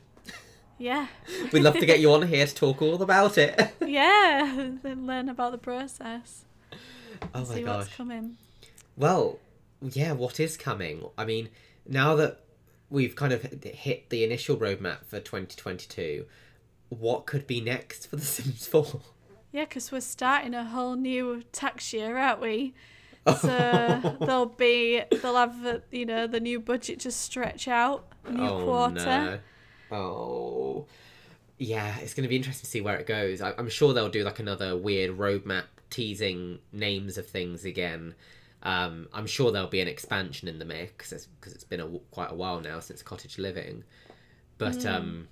[0.78, 1.08] Yeah,
[1.52, 3.74] We'd love to get you on here to talk all about it.
[3.86, 6.46] yeah, and learn about the process.
[7.34, 7.76] Oh my see gosh.
[7.76, 8.36] what's coming.
[8.96, 9.38] Well,
[9.80, 11.04] yeah, what is coming?
[11.16, 11.48] I mean,
[11.86, 12.40] now that
[12.90, 16.26] we've kind of hit the initial roadmap for 2022,
[16.90, 19.00] what could be next for The Sims 4?
[19.52, 22.72] Yeah, because we're starting a whole new tax year, aren't we?
[23.40, 28.64] So there'll be they'll have you know the new budget to stretch out new oh,
[28.64, 29.40] quarter.
[29.90, 29.96] No.
[29.96, 30.86] Oh.
[31.58, 33.42] Yeah, it's going to be interesting to see where it goes.
[33.42, 38.14] I- I'm sure they'll do like another weird roadmap teasing names of things again.
[38.62, 42.30] Um, I'm sure there'll be an expansion in the mix because it's been a, quite
[42.30, 43.84] a while now since Cottage Living.
[44.58, 45.28] But um,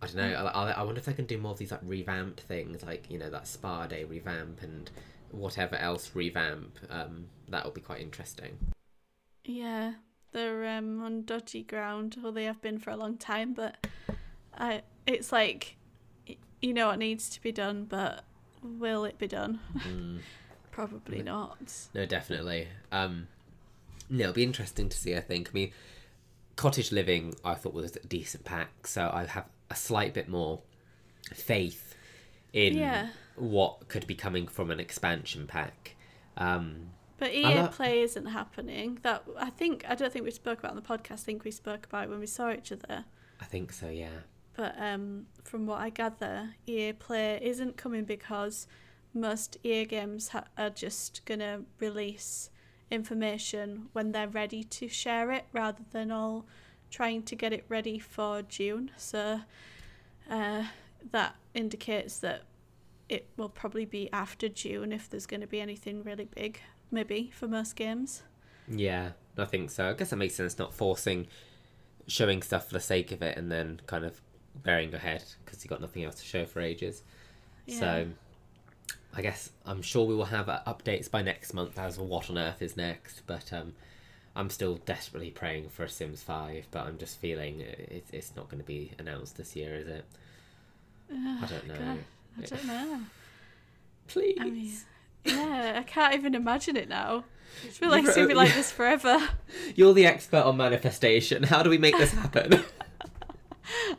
[0.00, 0.32] I don't know.
[0.32, 3.10] I, I, I wonder if they can do more of these like revamped things, like
[3.10, 4.90] you know that Spa Day revamp and
[5.30, 6.78] whatever else revamp.
[6.88, 8.58] Um, that will be quite interesting.
[9.44, 9.94] Yeah,
[10.32, 13.54] they're um, on dodgy ground, or they have been for a long time.
[13.54, 13.86] But
[14.56, 15.76] I, it's like,
[16.62, 18.24] you know what needs to be done, but
[18.62, 19.60] will it be done?
[19.78, 20.18] Mm.
[20.70, 21.72] Probably not.
[21.94, 22.68] No, definitely.
[22.92, 23.26] Um,
[24.08, 25.16] no, it'll be interesting to see.
[25.16, 25.48] I think.
[25.48, 25.72] I mean,
[26.56, 30.60] cottage living, I thought was a decent pack, so I have a slight bit more
[31.34, 31.94] faith
[32.52, 33.08] in Yeah.
[33.36, 35.96] what could be coming from an expansion pack.
[36.36, 38.98] Um, But EA like- Play isn't happening.
[39.02, 41.12] That I think I don't think we spoke about on the podcast.
[41.12, 43.04] I think we spoke about it when we saw each other.
[43.40, 43.88] I think so.
[43.88, 44.20] Yeah.
[44.58, 48.66] But um, from what I gather, EA Play isn't coming because
[49.14, 52.50] most EA games ha- are just gonna release
[52.90, 56.44] information when they're ready to share it, rather than all
[56.90, 58.90] trying to get it ready for June.
[58.96, 59.42] So
[60.28, 60.64] uh,
[61.12, 62.42] that indicates that
[63.08, 67.30] it will probably be after June if there's going to be anything really big, maybe
[67.32, 68.24] for most games.
[68.66, 69.90] Yeah, I think so.
[69.90, 70.58] I guess that makes sense.
[70.58, 71.28] Not forcing
[72.08, 74.20] showing stuff for the sake of it, and then kind of
[74.62, 77.02] burying your head because you got nothing else to show for ages.
[77.66, 77.80] Yeah.
[77.80, 78.06] So,
[79.14, 82.30] I guess I'm sure we will have uh, updates by next month as to what
[82.30, 83.22] on earth is next.
[83.26, 83.74] But um,
[84.36, 86.66] I'm still desperately praying for a Sims Five.
[86.70, 90.04] But I'm just feeling it, it's not going to be announced this year, is it?
[91.10, 91.74] I don't know.
[91.74, 91.98] God,
[92.42, 93.00] I don't know.
[94.06, 94.38] Please.
[94.40, 94.72] I mean,
[95.24, 97.24] yeah, I can't even imagine it now.
[97.64, 99.18] I feel like it's gonna be like this forever.
[99.74, 101.42] You're the expert on manifestation.
[101.42, 102.62] How do we make this happen?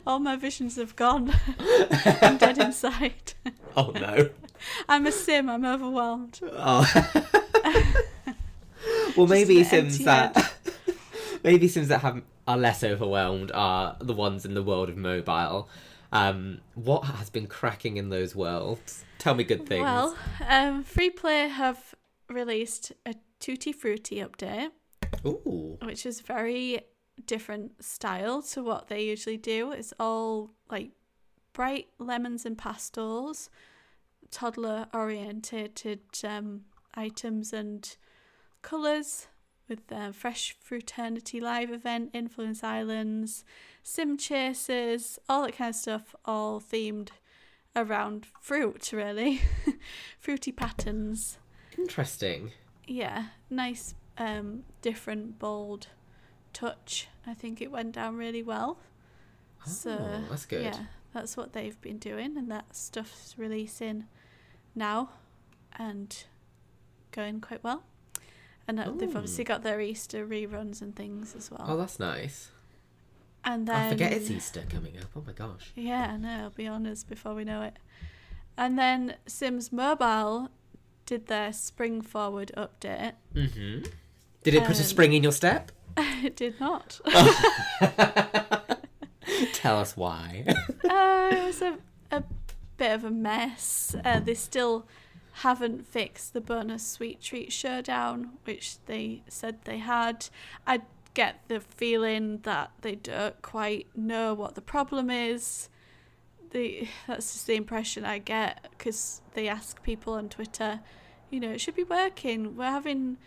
[0.06, 1.34] All my visions have gone.
[2.22, 3.34] I'm dead inside.
[3.76, 4.30] oh no.
[4.88, 5.48] I'm a sim.
[5.48, 6.40] I'm overwhelmed.
[6.42, 6.86] Oh.
[9.16, 10.52] well, maybe Sims that
[11.44, 15.68] maybe Sims that have are less overwhelmed are the ones in the world of mobile.
[16.12, 19.04] Um, what has been cracking in those worlds?
[19.18, 19.84] Tell me good things.
[19.84, 20.16] Well,
[20.48, 21.94] um, Free Play have
[22.28, 24.70] released a Tutti Frutti update,
[25.24, 25.78] Ooh.
[25.82, 26.80] which is very
[27.26, 29.72] different style to what they usually do.
[29.72, 30.90] It's all like
[31.52, 33.50] bright lemons and pastels,
[34.30, 36.62] toddler oriented um,
[36.94, 37.96] items and
[38.62, 39.26] colours
[39.68, 43.44] with the Fresh Fraternity live event, Influence Islands,
[43.82, 47.10] Sim Chasers, all that kind of stuff, all themed
[47.76, 49.40] around fruit, really.
[50.18, 51.38] Fruity patterns.
[51.78, 52.50] Interesting.
[52.86, 55.86] Yeah, nice, um, different, bold
[56.52, 57.08] touch.
[57.26, 58.78] I think it went down really well.
[59.66, 60.62] So Oh, that's good.
[60.64, 64.04] yeah, that's what they've been doing, and that stuff's releasing
[64.74, 65.10] now,
[65.78, 66.24] and
[67.12, 67.82] going quite well.
[68.68, 71.64] And that they've obviously got their Easter reruns and things as well.
[71.66, 72.50] Oh, that's nice.
[73.44, 75.06] and then I forget it's Easter coming up.
[75.16, 75.72] Oh my gosh.
[75.74, 76.36] Yeah, I know.
[76.38, 77.78] It'll be on us before we know it.
[78.56, 80.50] And then Sims Mobile
[81.06, 83.14] did their spring forward update.
[83.34, 83.84] Mm-hmm.
[84.44, 85.72] Did it put a Um, spring in your step?
[85.96, 87.00] It did not.
[89.52, 90.44] Tell us why.
[90.88, 91.78] uh, it was a,
[92.10, 92.22] a
[92.76, 93.94] bit of a mess.
[94.04, 94.86] Uh, they still
[95.32, 100.28] haven't fixed the bonus sweet treat showdown, which they said they had.
[100.66, 100.82] I
[101.14, 105.68] get the feeling that they don't quite know what the problem is.
[106.50, 110.80] The that's just the impression I get because they ask people on Twitter,
[111.30, 112.56] you know, it should be working.
[112.56, 113.18] We're having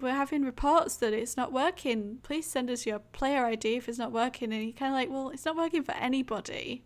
[0.00, 2.18] we're having reports that it's not working.
[2.22, 4.52] Please send us your player ID if it's not working.
[4.52, 6.82] And you kind of like, well, it's not working for anybody.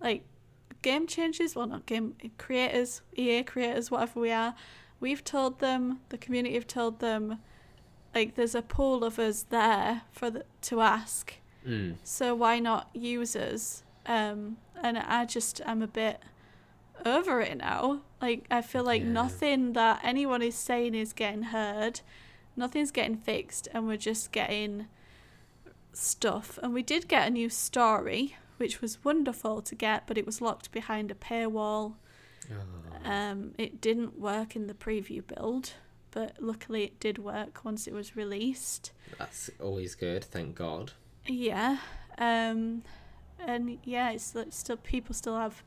[0.00, 0.24] Like
[0.82, 4.54] game changers, well, not game creators, EA creators, whatever we are.
[5.00, 7.38] We've told them, the community have told them,
[8.14, 11.34] like there's a pool of us there for the, to ask.
[11.66, 11.96] Mm.
[12.02, 13.82] So why not users?
[14.06, 16.20] Um, and I just I'm a bit
[17.04, 18.00] over it now.
[18.22, 19.08] Like I feel like Yeah.
[19.08, 22.00] nothing that anyone is saying is getting heard,
[22.58, 24.86] nothing's getting fixed, and we're just getting
[25.92, 26.58] stuff.
[26.62, 30.40] And we did get a new story, which was wonderful to get, but it was
[30.40, 31.94] locked behind a paywall.
[32.50, 33.10] Oh.
[33.10, 35.74] Um, it didn't work in the preview build,
[36.10, 38.92] but luckily it did work once it was released.
[39.18, 40.92] That's always good, thank God.
[41.26, 41.78] Yeah.
[42.18, 42.82] Um,
[43.38, 45.62] and yeah, it's like still people still have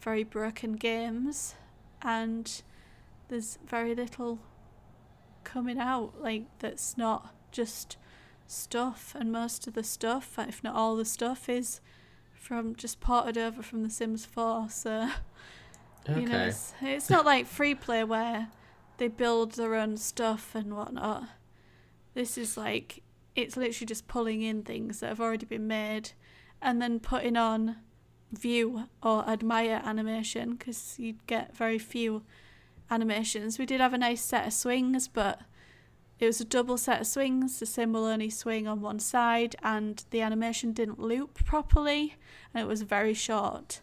[0.00, 1.54] very broken games,
[2.02, 2.62] and
[3.28, 4.38] there's very little
[5.44, 7.96] coming out like that's not just
[8.46, 11.80] stuff, and most of the stuff, if not all the stuff, is
[12.34, 14.68] from just ported over from The Sims 4.
[14.70, 15.10] So
[16.08, 16.20] Okay.
[16.20, 18.48] you know, it's, it's not like free play where
[18.96, 21.24] they build their own stuff and whatnot.
[22.14, 23.02] This is like
[23.36, 26.10] it's literally just pulling in things that have already been made
[26.60, 27.76] and then putting on
[28.32, 32.22] view or admire animation because you get very few
[32.90, 33.58] animations.
[33.58, 35.40] We did have a nice set of swings, but
[36.18, 37.58] it was a double set of swings.
[37.58, 42.16] The sim will only swing on one side, and the animation didn't loop properly,
[42.52, 43.80] and it was very short.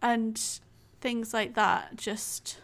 [0.00, 0.40] And
[1.00, 2.58] things like that just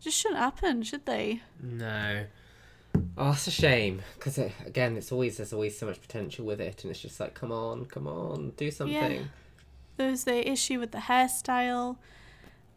[0.00, 1.40] just shouldn't happen, should they?
[1.62, 2.24] No.
[3.16, 6.60] Oh, it's a shame because it, again, it's always there's always so much potential with
[6.60, 9.28] it, and it's just like, come on, come on, do something.
[9.96, 11.96] There's the issue with the hairstyle,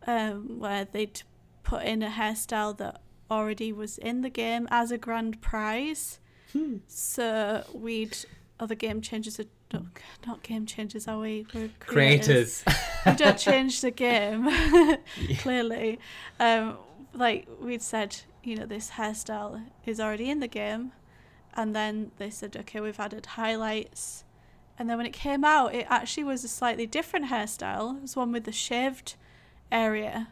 [0.05, 1.21] um, where they'd
[1.65, 6.19] put in a hairstyle that already was in the game as a grand prize.
[6.53, 6.77] Hmm.
[6.87, 8.17] So we'd
[8.59, 9.83] other game changers are not,
[10.25, 11.45] not game changers, are we?
[11.53, 12.63] We're Creators.
[13.05, 14.49] we don't change the game
[15.39, 15.99] clearly
[16.39, 16.77] um
[17.13, 20.91] like we'd said you know this hairstyle is already in the game
[21.53, 24.23] and then they said okay we've added highlights
[24.77, 28.15] and then when it came out it actually was a slightly different hairstyle it was
[28.15, 29.15] one with the shaved
[29.71, 30.29] area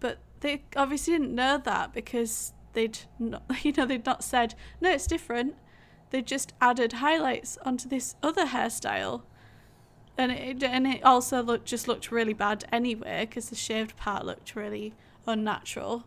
[0.00, 4.90] but they obviously didn't know that because they'd not, you know they'd not said no
[4.90, 5.54] it's different
[6.10, 9.22] they just added highlights onto this other hairstyle
[10.18, 14.24] and it and it also looked just looked really bad anyway because the shaved part
[14.24, 14.94] looked really
[15.26, 16.04] unnatural.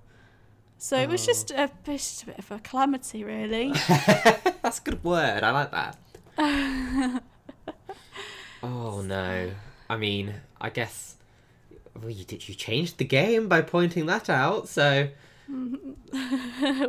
[0.77, 1.25] So it was Oh.
[1.25, 1.69] just a, oh.
[1.85, 3.73] just a bit of a calamity, really.
[4.61, 5.43] That's a good word.
[5.43, 5.97] I like that.
[8.63, 9.51] oh no.
[9.89, 11.17] I mean, I guess.
[12.01, 12.47] Well, you did.
[12.47, 14.67] You changed the game by pointing that out.
[14.69, 15.09] So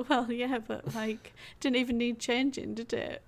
[0.08, 3.22] well, yeah, but like didn't even need changing, did it?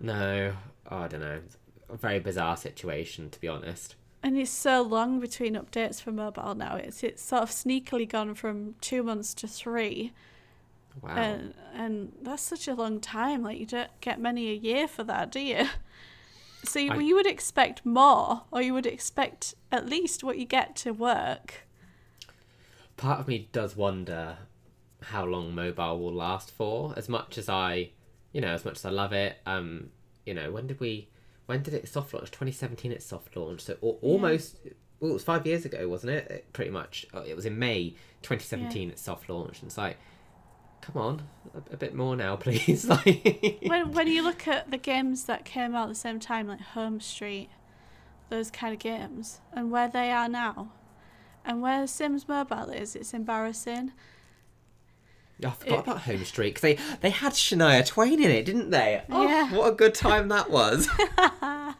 [0.00, 0.54] no.
[0.90, 1.40] Oh, I don't know.
[1.88, 3.94] A very bizarre situation, to be honest.
[4.22, 6.76] And it's so long between updates for mobile now.
[6.76, 10.12] It's it's sort of sneakily gone from two months to three,
[11.02, 11.16] Wow.
[11.16, 13.42] and and that's such a long time.
[13.42, 15.66] Like you don't get many a year for that, do you?
[16.64, 20.44] So you, I- you would expect more, or you would expect at least what you
[20.46, 21.66] get to work.
[22.96, 24.38] Part of me does wonder
[25.02, 26.94] how long mobile will last for.
[26.96, 27.90] As much as I,
[28.32, 29.36] you know, as much as I love it.
[29.46, 29.90] Um,
[30.24, 31.08] you know, when did we?
[31.46, 32.30] When did it soft launch?
[32.30, 33.66] 2017 it soft launched.
[33.66, 34.56] So al- almost.
[35.00, 36.30] Well, it was five years ago, wasn't it?
[36.30, 37.04] it pretty much.
[37.12, 37.90] Uh, It was in May
[38.22, 39.60] 2017 it soft launched.
[39.60, 39.98] And it's like,
[40.84, 41.22] come on,
[41.54, 42.86] a, a bit more now, please.
[42.86, 46.46] like, when when you look at the games that came out at the same time,
[46.48, 47.48] like Home Street,
[48.28, 50.72] those kind of games, and where they are now,
[51.44, 53.92] and where Sims Mobile is, it's embarrassing.
[55.44, 58.70] I forgot It- about Home Street because they they had Shania Twain in it, didn't
[58.70, 59.02] they?
[59.10, 59.52] Oh, Yeah.
[59.54, 60.88] what a good time that was.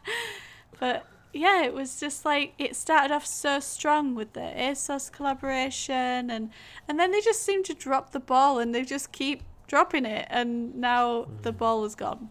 [0.79, 6.29] But yeah, it was just like it started off so strong with the ASOS collaboration,
[6.31, 6.49] and
[6.87, 10.25] and then they just seem to drop the ball, and they just keep dropping it,
[10.29, 11.57] and now the Mm.
[11.57, 12.29] ball is gone,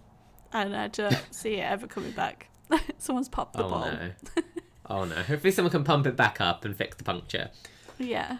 [0.52, 2.48] and I don't see it ever coming back.
[2.98, 3.80] Someone's popped the oh ball.
[3.92, 4.10] no.
[4.86, 5.14] Oh no.
[5.16, 7.50] Hopefully someone can pump it back up and fix the puncture.
[7.98, 8.38] Yeah,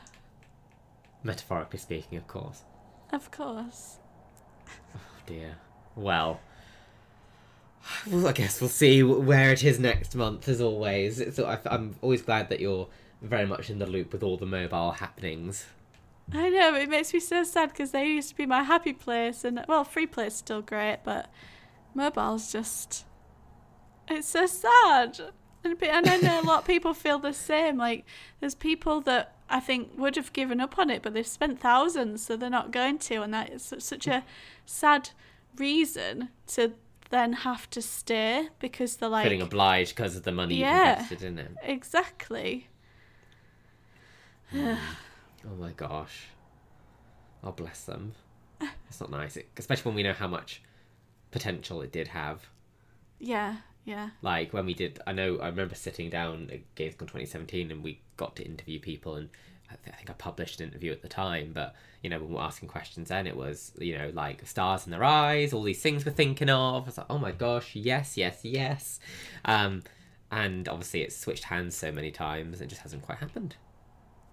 [1.23, 2.63] Metaphorically speaking, of course.
[3.13, 3.97] of course.
[4.95, 5.57] Oh dear.
[5.97, 6.41] Well,
[8.11, 11.35] well, I guess we'll see where it is next month, as always.
[11.35, 12.89] So I'm always glad that you're
[13.23, 15.67] very much in the loop with all the mobile happenings.
[16.33, 19.45] I know it makes me so sad because they used to be my happy place,
[19.45, 21.31] and well, free play is still great, but
[21.95, 23.05] mobile's just
[24.09, 25.21] it's so sad.
[25.63, 27.79] And and I know a lot of people feel the same.
[27.79, 28.05] Like
[28.41, 32.25] there's people that I think would have given up on it, but they've spent thousands,
[32.25, 34.25] so they're not going to, and that is such a
[34.67, 35.11] sad
[35.57, 36.73] reason to
[37.11, 40.83] then have to stay because they're like Feeling obliged because of the money Yeah.
[40.85, 41.51] you've invested in it.
[41.63, 42.69] exactly.
[44.51, 44.75] Hmm.
[45.47, 46.27] Oh my gosh.
[47.43, 48.13] Oh, bless them.
[48.89, 50.63] It's not nice, it, especially when we know how much
[51.33, 52.47] potential it did have.
[53.19, 57.71] Yeah, yeah, Like when we did, I know I remember sitting down at Gamescom 2017
[57.71, 59.29] and we got to interview people, and
[59.71, 61.53] I, th- I think I published an interview at the time.
[61.53, 64.87] But you know, when we were asking questions, then it was you know like stars
[64.87, 66.85] in their eyes, all these things we're thinking of.
[66.85, 69.01] I was like, oh my gosh, yes, yes, yes.
[69.45, 69.83] Um,
[70.31, 73.57] and obviously it's switched hands so many times, it just hasn't quite happened.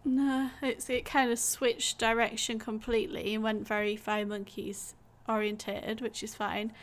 [0.04, 4.96] No, it's it kind of switched direction completely and went very Fire Monkeys
[5.30, 6.74] orientated, which is fine.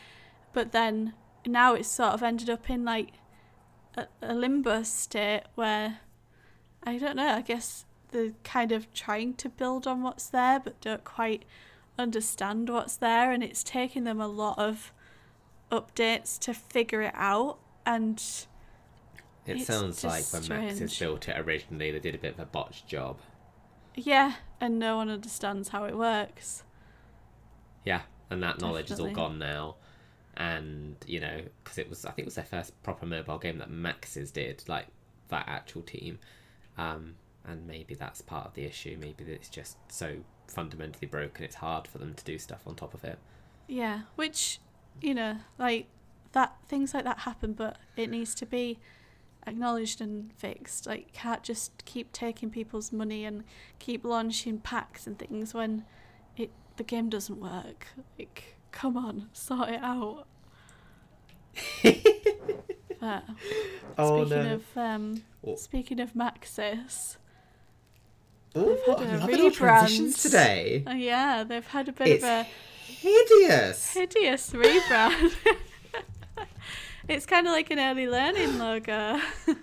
[0.53, 3.15] But then now it's sort of ended up in like
[3.97, 5.99] a, a limbo state where
[6.85, 7.29] I don't know.
[7.29, 11.45] I guess they're kind of trying to build on what's there, but don't quite
[11.99, 14.93] understand what's there, and it's taking them a lot of
[15.71, 17.59] updates to figure it out.
[17.85, 18.23] And
[19.47, 22.87] It sounds like when Maxis built it originally, they did a bit of a botched
[22.87, 23.19] job.
[23.95, 26.63] yeah, and no one understands how it works.
[27.85, 29.77] Yeah, and that knowledge is all gone now.
[30.37, 33.59] And you know, because it was, I think it was their first proper mobile game
[33.59, 34.87] that Maxis did, like
[35.29, 36.19] that actual team.
[36.77, 37.17] Um,
[37.47, 38.97] and maybe that's part of the issue.
[39.01, 42.95] Maybe it's just so fundamentally broken, it's hard for them to do stuff on top
[42.95, 43.19] of it.
[43.67, 44.61] Yeah, which
[45.01, 45.87] you know, like
[46.33, 48.79] that things like that happen, but it needs to be
[49.47, 50.87] acknowledged and fixed.
[50.87, 53.45] Like you can't just keep taking people's money and
[53.79, 55.85] keep launching packs and things when
[56.37, 57.89] it the game doesn't work.
[58.19, 60.27] Like come on, sort it out.
[63.01, 63.25] but
[63.97, 65.57] Oh, speaking of um Oh.
[65.57, 67.17] speaking of Maxis,
[68.59, 70.23] Ooh, had I'm a loving our transitions rebrand.
[70.23, 70.85] today.
[70.87, 72.43] oh yeah, they've had a bit It's of a
[72.85, 73.93] hideous.
[73.93, 75.33] hideous rebrand.
[77.09, 79.21] it's kind of like an early learning logo.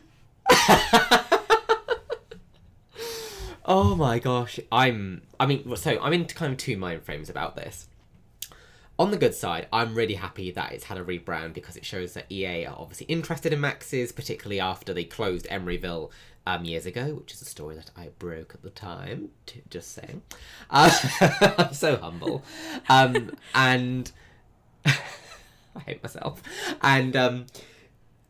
[3.68, 5.24] Oh my gosh, I'm.
[5.40, 7.88] I mean, so I'm in kind of two mind frames about this.
[9.00, 12.14] On the good side, I'm really happy that it's had a rebrand because it shows
[12.14, 16.12] that EA are obviously interested in Maxis, particularly after they closed Emeryville
[16.46, 19.30] um, years ago, which is a story that I broke at the time.
[19.70, 20.22] Just saying,
[20.70, 20.92] uh,
[21.58, 22.44] I'm so humble,
[22.90, 24.12] um, and
[24.86, 24.94] I
[25.86, 26.42] hate myself,
[26.82, 27.46] and um,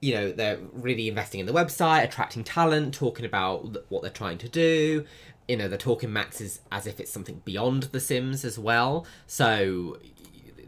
[0.02, 4.38] you know they're really investing in the website attracting talent talking about what they're trying
[4.40, 5.06] to do.
[5.48, 9.06] You know they're talking Maxis as if it's something beyond the sims as well.
[9.28, 9.98] So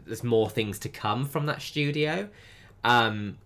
[0.06, 2.28] there's more things to come from that studio.
[2.84, 3.38] Um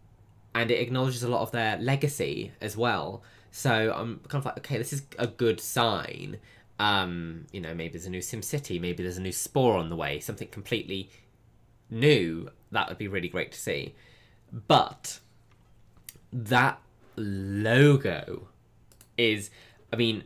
[0.55, 3.23] and it acknowledges a lot of their legacy as well
[3.53, 6.39] so i'm kind of like okay this is a good sign.
[6.81, 9.89] Um you know maybe there's a new sim city maybe there's a new spore on
[9.89, 11.11] the way something completely
[11.89, 12.49] new.
[12.73, 13.95] That would be really great to see.
[14.67, 15.21] But
[16.33, 16.81] that
[17.15, 18.49] logo
[19.19, 19.51] is
[19.93, 20.25] i mean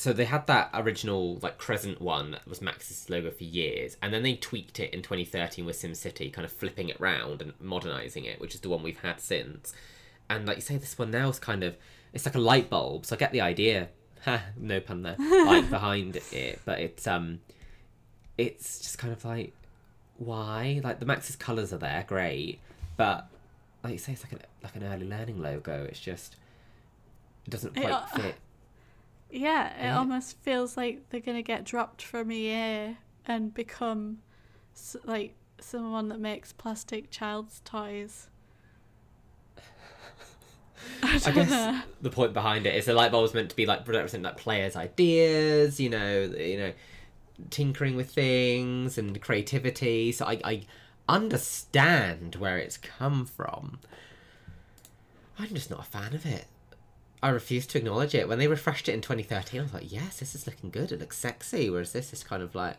[0.00, 4.14] so they had that original like crescent one that was Maxis logo for years and
[4.14, 8.24] then they tweaked it in 2013 with simcity kind of flipping it round and modernizing
[8.24, 9.74] it which is the one we've had since.
[10.30, 11.76] And like you say this one now is kind of
[12.12, 13.88] it's like a light bulb so i get the idea.
[14.56, 15.16] No pun there.
[15.18, 17.40] Like behind it but it's um
[18.36, 19.52] it's just kind of like
[20.18, 20.80] why?
[20.84, 22.58] Like the Maxis colors are there great
[22.96, 23.28] but
[23.82, 25.84] like you say it's like an like an early learning logo.
[25.84, 26.36] It's just
[27.46, 28.34] it doesn't quite al- fit.
[29.32, 29.98] Yeah, it Yeah.
[29.98, 32.96] almost feels like they're gonna get dropped from EA
[33.26, 34.18] and become
[35.04, 38.26] like someone that makes plastic child's toys.
[41.02, 43.86] I, guess the point behind it is the light bulb is meant to be like
[43.88, 46.72] represent like players' ideas, you know, you know,
[47.48, 50.12] tinkering with things and creativity.
[50.12, 50.62] So I, I
[51.08, 53.78] understand where it's come from.
[55.38, 56.46] I'm just not a fan of it.
[57.22, 58.28] I refuse to acknowledge it.
[58.28, 60.92] When they refreshed it in 2013, I was like, yes, this is looking good.
[60.92, 61.68] It looks sexy.
[61.68, 62.76] Whereas this is kind of like,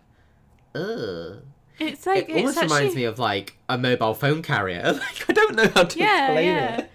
[0.76, 1.44] ugh.
[1.80, 4.84] It's like it almost it's reminds actually, me of like a mobile phone carrier.
[5.02, 6.78] Like I don't know how to yeah, explain yeah.
[6.78, 6.92] it.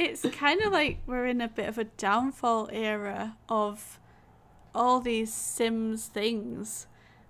[0.00, 3.98] It's kind of like we're in a bit of a downfall era of
[4.74, 6.86] all these Sims things.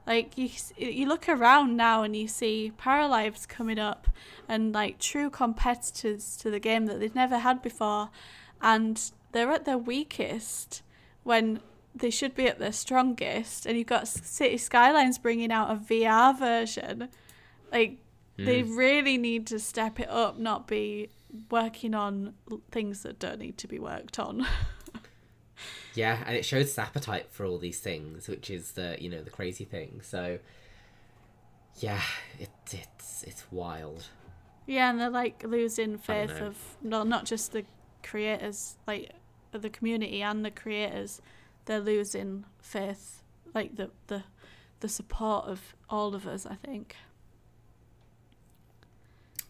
[0.06, 4.06] Like you, you look around now and you see Paralives coming up,
[4.48, 8.10] and like true competitors to the game that they've never had before,
[8.62, 10.82] and they're at their weakest
[11.24, 11.58] when
[11.92, 16.38] they should be at their strongest, and you've got City Skylines bringing out a VR
[16.38, 17.08] version.
[17.72, 17.98] Like
[18.36, 18.76] they Mm.
[18.76, 21.10] really need to step it up, not be
[21.50, 22.34] working on
[22.70, 24.46] things that don't need to be worked on.
[25.94, 29.22] Yeah, and it shows its appetite for all these things, which is the you know
[29.22, 30.00] the crazy thing.
[30.02, 30.38] So,
[31.76, 32.00] yeah,
[32.38, 34.06] it, it's it's wild.
[34.66, 37.64] yeah, and they're like losing faith of no, not just the
[38.02, 39.10] creators, like
[39.52, 41.20] the community and the creators.
[41.66, 43.22] They're losing faith,
[43.52, 44.22] like the the
[44.78, 46.46] the support of all of us.
[46.46, 46.96] I think.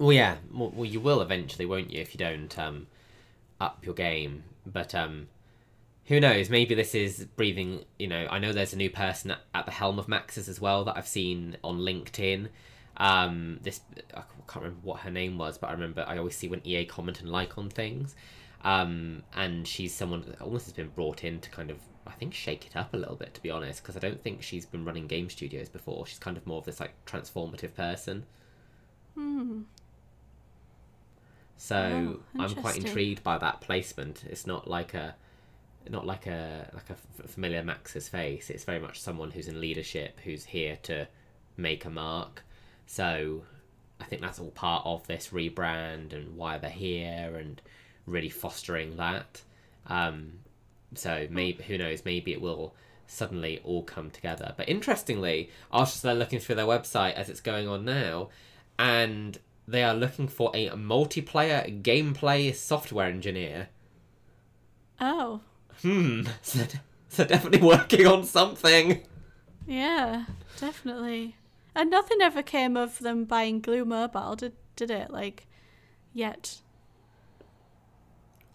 [0.01, 2.86] Well, yeah, well, well, you will eventually, won't you, if you don't um,
[3.61, 4.44] up your game.
[4.64, 5.28] But um,
[6.07, 6.48] who knows?
[6.48, 7.84] Maybe this is breathing.
[7.98, 10.59] You know, I know there's a new person at, at the helm of Maxis as
[10.59, 12.48] well that I've seen on LinkedIn.
[12.96, 13.82] Um, this
[14.14, 16.86] I can't remember what her name was, but I remember I always see when EA
[16.86, 18.16] comment and like on things.
[18.64, 21.76] Um, and she's someone that almost has been brought in to kind of,
[22.07, 24.42] I think, shake it up a little bit, to be honest, because I don't think
[24.42, 26.07] she's been running game studios before.
[26.07, 28.24] She's kind of more of this like transformative person.
[29.14, 29.61] Hmm.
[31.61, 34.24] So Oh, I'm quite intrigued by that placement.
[34.24, 35.14] It's not like a,
[35.90, 38.48] not like a like a familiar Maxis face.
[38.48, 41.06] It's very much someone who's in leadership, who's here to
[41.58, 42.44] make a mark.
[42.86, 43.42] So
[44.00, 47.61] I think that's all part of this rebrand and why they're here and
[48.06, 49.42] really fostering that.
[49.86, 50.38] Um,
[50.94, 52.06] so maybe who knows?
[52.06, 52.74] Maybe it will
[53.06, 54.54] suddenly all come together.
[54.56, 58.30] But interestingly, I was just there looking through their website as it's going on now,
[58.78, 59.38] and
[59.70, 63.68] they are looking for a multiplayer gameplay software engineer.
[65.00, 65.40] Oh,
[65.82, 66.22] Hmm.
[66.42, 66.64] So,
[67.08, 69.02] so definitely working on something.
[69.66, 71.36] yeah, definitely.
[71.74, 75.10] And nothing ever came of them buying Glu Mobile, did did it?
[75.10, 75.46] Like,
[76.12, 76.60] yet.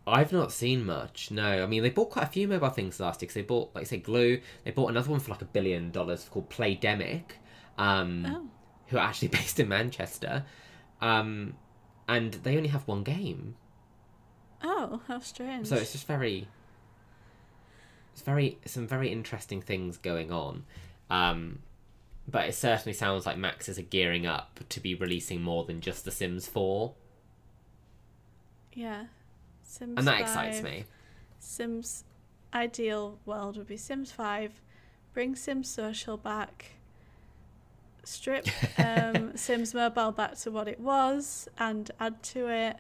[0.07, 1.32] I've not seen much.
[1.32, 3.28] No, I mean they bought quite a few mobile things last year.
[3.28, 4.39] 'cause they bought, like, say, Glu.
[4.63, 7.24] They bought another one for like a billion dollars called Playdemic,
[7.78, 8.49] um, Oh,
[8.88, 10.45] who are actually based in Manchester,
[11.06, 11.53] um,
[12.08, 13.56] and they only have one game.
[14.64, 15.68] oh, how strange.
[15.68, 16.47] So it's just very,
[18.14, 20.64] it's very some very interesting things going on,
[21.10, 21.60] um,
[22.28, 26.06] but it certainly sounds like Maxis are gearing up to be releasing more than just
[26.06, 26.93] The Sims Four,
[28.74, 29.06] yeah.
[29.64, 30.86] Sims and that excites me.
[31.39, 32.03] Sims
[32.53, 34.62] ideal world would be Sims 5,
[35.14, 36.75] bring Sims Social back,
[38.08, 38.47] strip
[38.78, 42.78] um, Sims Mobile back to what it was, and add to it.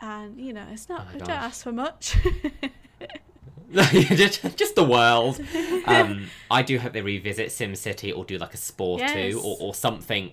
[0.00, 1.06] And you know, it's not.
[1.10, 2.16] Oh I don't ask for much.
[3.72, 5.40] just, the world.
[5.86, 9.32] Um, I do hope they revisit Sim City or do like a Spore Yes.
[9.32, 10.32] two or, or something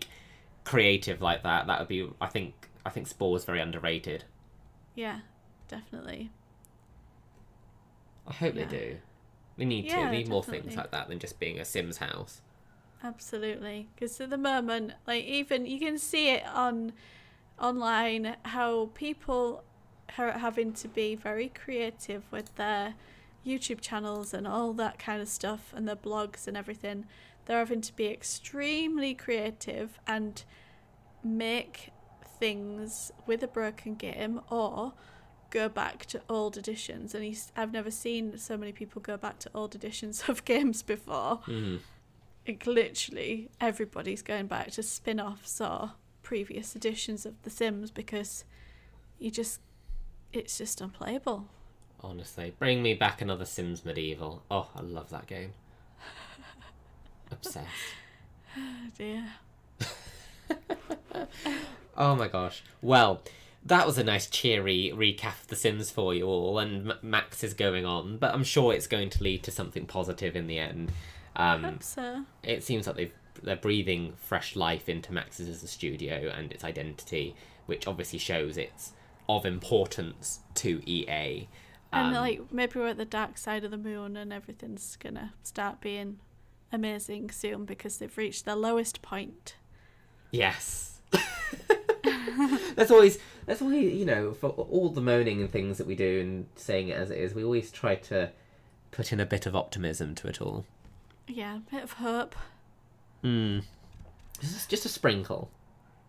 [0.65, 1.67] creative like that.
[1.67, 2.09] That would be.
[2.19, 2.53] I think.
[2.85, 4.25] I think Spore is very underrated.
[4.95, 5.21] yeah,
[5.69, 6.29] definitely.
[8.27, 8.65] I hope Yeah.
[8.65, 8.97] they do.
[9.57, 9.95] We need to.
[9.95, 12.41] Yeah, We need more things like that than just being a Sims house.
[13.03, 16.93] Absolutely, because at the moment, like even you can see it on
[17.59, 19.63] online how people
[20.17, 22.95] are having to be very creative with their
[23.45, 27.05] YouTube channels and all that kind of stuff and their blogs and everything.
[27.45, 30.43] They're having to be extremely creative and
[31.23, 31.91] make
[32.39, 34.93] things with a broken game or
[35.51, 39.49] go back to old editions and I've never seen so many people go back to
[39.53, 41.79] old editions of games before Mm.
[42.47, 45.91] Like literally everybody's going back to spin-offs or
[46.21, 48.45] previous editions of the sims because
[49.19, 49.59] you just
[50.33, 51.47] it's just unplayable
[52.01, 54.43] Honestly, bring me back another Sims Medieval.
[54.51, 55.53] Oh, I love that game.
[57.31, 57.65] Obsessed.
[58.55, 58.61] oh
[58.95, 59.25] dear
[61.97, 62.61] Oh my gosh.
[62.81, 63.21] Well,
[63.65, 67.57] that was a nice cheery recap of The Sims for you all, and M- Maxis
[67.57, 70.91] going on, but I'm sure it's going to lead to something positive in the end.
[71.35, 73.13] Um, hope so it seems like they've
[73.43, 78.57] they're breathing fresh life into Maxis as a studio and its identity, which obviously shows
[78.57, 78.93] it's
[79.27, 81.47] of importance to EA.
[81.91, 85.33] and Um, like maybe we're at the dark side of the moon and everything's gonna
[85.43, 86.19] start being
[86.71, 89.55] amazing soon because they've reached their lowest point
[90.31, 90.99] Yes.
[92.75, 96.19] that's always there's always you know for all the moaning and things that we do
[96.19, 98.31] and saying it as it is, we always try to
[98.91, 100.65] put in a bit of optimism to it all.
[101.27, 102.35] Yeah a bit of hope
[103.25, 103.59] Hmm.
[104.39, 105.49] Just, just a sprinkle.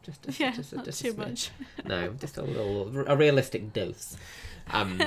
[0.02, 1.50] Just, just, yeah just, not just a too much
[1.86, 4.18] No, just a little a realistic dose.
[4.70, 5.00] Um,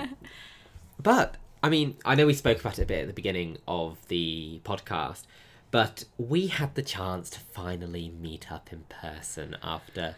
[1.01, 3.97] but I mean, I know we spoke about it a bit at the beginning of
[4.07, 5.21] the podcast,
[5.69, 10.15] but we had the chance to finally meet up in person after.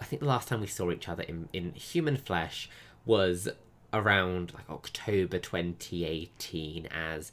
[0.00, 2.68] I think the last time we saw each other in, in human flesh
[3.06, 3.48] was
[3.92, 7.30] around like October 2018 as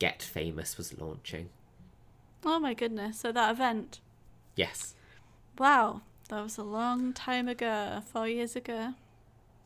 [0.00, 1.50] Get Famous was launching.
[2.44, 3.20] Oh my goodness!
[3.20, 4.00] So that event.
[4.56, 4.94] Yes.
[5.58, 8.02] Wow, that was a long time ago.
[8.12, 8.94] Four years ago.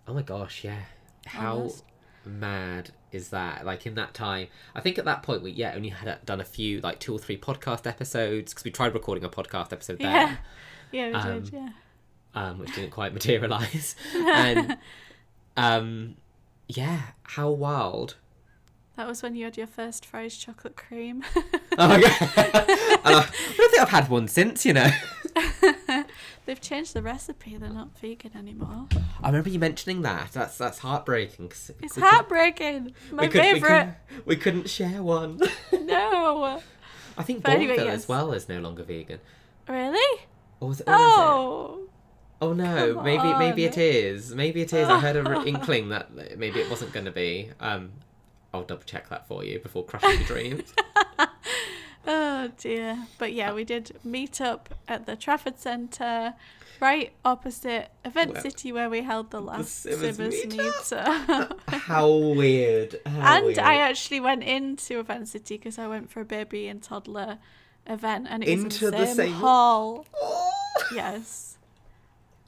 [0.07, 0.81] Oh my gosh, yeah.
[1.27, 1.85] How Almost.
[2.27, 3.65] mad is that?
[3.65, 6.45] Like in that time, I think at that point we yeah only had done a
[6.45, 10.11] few like two or three podcast episodes because we tried recording a podcast episode there.
[10.11, 10.37] Yeah.
[10.93, 11.53] Yeah, we Um, did.
[11.53, 11.69] Yeah.
[12.37, 13.97] um, which didn't quite materialize.
[14.15, 14.77] and
[15.57, 16.17] um,
[16.69, 18.15] yeah, how wild!
[18.97, 21.25] That was when you had your first Fry's Chocolate Cream.
[21.77, 22.13] Oh my god!
[23.05, 23.11] I,
[23.57, 24.65] don't think I've had one since.
[24.65, 24.89] You know,
[26.47, 27.57] They've changed the recipe.
[27.57, 28.87] They're not vegan anymore.
[29.21, 30.31] I remember you mentioning that.
[30.33, 31.49] That's that's heartbreaking.
[31.49, 32.95] 'cause It's heartbreaking.
[33.11, 34.23] My couldn't- we.
[34.25, 35.41] We, couldn't share one.
[35.73, 36.61] No.
[37.19, 37.87] I think But anyway, yes.
[38.03, 39.19] as well is no longer vegan.
[39.69, 40.21] Really?
[40.61, 40.89] Or was it?
[40.89, 41.05] or is it?
[41.11, 41.81] Oh.
[42.41, 43.83] Oh no, Come maybe maybe it on.
[43.83, 44.33] is.
[44.35, 44.89] Maybe it is.
[44.89, 47.51] I heard a r- inkling that maybe it wasn't going to be.
[47.59, 47.91] Um,
[48.55, 50.73] I'll double check that for you before crushing your dreams.
[52.07, 53.07] Oh dear.
[53.19, 56.35] But yeah, we did meet up at the Trafford Centre,
[56.79, 61.27] right opposite Event Well, City, where we held the last Simmers Simmers meetup.
[61.27, 61.59] meetup.
[61.69, 63.01] How weird.
[63.07, 63.59] How and weird.
[63.59, 67.39] I actually went into Event City because I went for a baby and toddler
[67.87, 70.07] event, and it was Into in the the same, same- hall.
[70.15, 70.53] Oh.
[70.95, 71.57] Yes.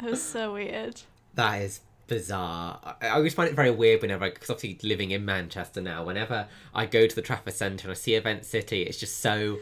[0.03, 1.01] It was so weird.
[1.33, 2.97] That is bizarre.
[3.01, 6.87] I, always find it very weird whenever, because obviously living in Manchester now, whenever I
[6.87, 9.59] go to the Trafford Centre and I see Event City, it's just so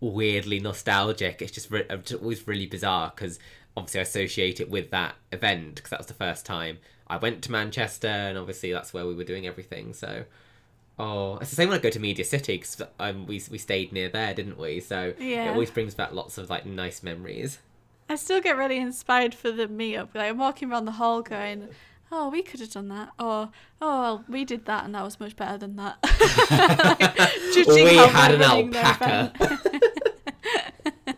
[0.00, 1.42] weirdly nostalgic.
[1.42, 3.38] It's just, re- just always really bizarre because
[3.76, 6.78] obviously I associate it with that event because that was the first time
[7.08, 9.94] I went to Manchester and obviously that's where we were doing everything.
[9.94, 10.24] So,
[10.98, 13.92] oh, it's the same when I go to Media City because um, we we stayed
[13.92, 14.80] near there, didn't we?
[14.80, 15.46] So yeah.
[15.46, 17.58] it always brings back lots of like nice memories.
[18.10, 20.14] I still get really inspired for the meetup.
[20.14, 21.68] Like I'm walking around the hall going,
[22.10, 23.50] "Oh, we could have done that," or
[23.80, 25.98] "Oh, well, we did that and that was much better than that."
[27.58, 29.32] Like, we had an alpaca.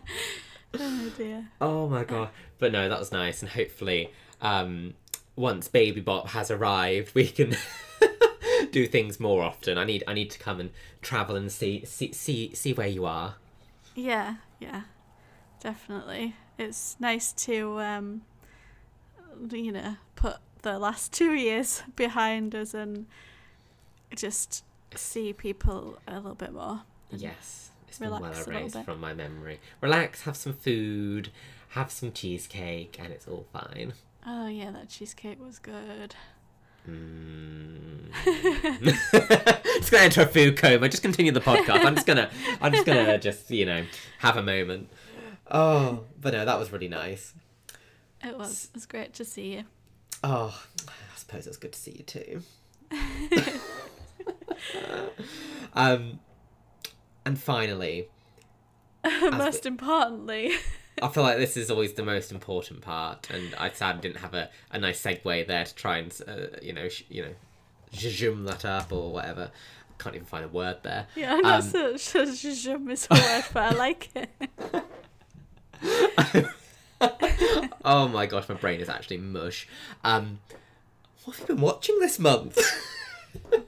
[0.79, 1.47] oh dear.
[1.59, 2.29] Oh my god.
[2.57, 4.11] But no, that was nice and hopefully
[4.41, 4.95] um
[5.35, 7.55] once Baby Bop has arrived we can
[8.71, 9.77] do things more often.
[9.77, 10.71] I need I need to come and
[11.01, 13.35] travel and see see see, see where you are.
[13.95, 14.83] Yeah, yeah,
[15.61, 16.35] definitely.
[16.57, 18.21] It's nice to, um,
[19.51, 23.07] you know, put the last two years behind us and
[24.15, 24.63] just
[24.95, 26.81] see people a little bit more.
[27.11, 27.71] Yes.
[27.87, 28.85] It's been well Relax a little erased bit.
[28.85, 29.59] from my memory.
[29.81, 31.29] Relax, have some food,
[31.69, 33.93] have some cheesecake, and it's all fine.
[34.25, 36.15] Oh yeah, that cheesecake was good.
[36.89, 38.11] Mm.
[39.77, 40.89] just gonna enter a food coma.
[40.89, 41.85] Just continue the podcast.
[41.85, 42.29] I'm just gonna,
[42.61, 43.83] I'm just gonna just you know
[44.19, 44.89] have a moment.
[45.49, 47.33] Oh, but no, that was really nice.
[48.23, 48.65] It was.
[48.65, 49.63] It was great to see you.
[50.23, 52.41] Oh, I suppose it's good to see you too.
[55.73, 56.19] um,
[57.25, 58.09] and finally,
[59.31, 60.51] Most importantly,
[61.01, 64.35] I feel like this is always the most important part, and I sad didn't have
[64.35, 67.33] a, a nice segue there to try and uh, you know sh- you know
[67.95, 69.49] zoom that up or whatever.
[69.97, 71.07] Can't even find a word there.
[71.15, 74.29] yeah, I'm not Um, so sure zhuzhum is a word, but I like it.
[77.85, 79.67] oh my gosh, my brain is actually mush.
[80.03, 80.39] Um,
[81.25, 82.57] what have you been watching this month?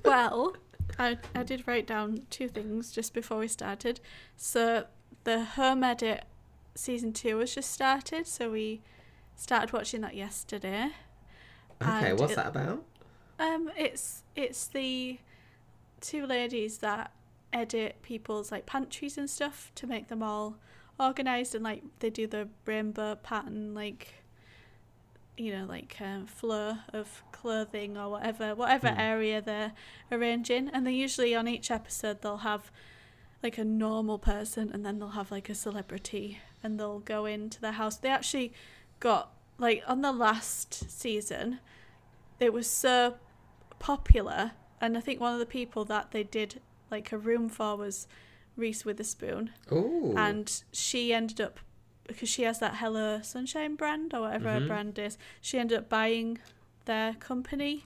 [0.04, 0.58] Well,
[1.00, 4.02] I, I did write down two things just before we started.
[4.36, 4.86] So
[5.24, 6.26] the Home Edit
[6.76, 8.82] season two was just started, so we
[9.38, 10.90] started watching that yesterday.
[11.82, 12.84] okay, And what's it- that about?
[13.40, 15.18] Um, it's it's the
[16.02, 17.12] two ladies that
[17.54, 20.58] edit people's like pantries and stuff to make them all
[21.00, 24.14] organized and like they do the rainbow pattern like
[25.38, 29.00] you know like um, flow of clothing or whatever whatever Hmm.
[29.00, 29.74] area they're
[30.12, 32.72] arranging and they usually on each episode they'll have
[33.42, 37.60] like a normal person and then they'll have like a celebrity and they'll go into
[37.60, 37.98] their house.
[37.98, 38.54] They actually
[39.02, 41.60] got like on the last season
[42.40, 43.16] it was so
[43.80, 44.52] popular.
[44.80, 48.08] And i think one of the people that they did like a room for was
[48.56, 50.14] reese witherspoon Ooh.
[50.18, 51.60] and she ended up
[52.08, 54.68] because she has that hello sunshine brand or whatever her Mhm.
[54.68, 56.38] brand is she ended up buying
[56.86, 57.86] their company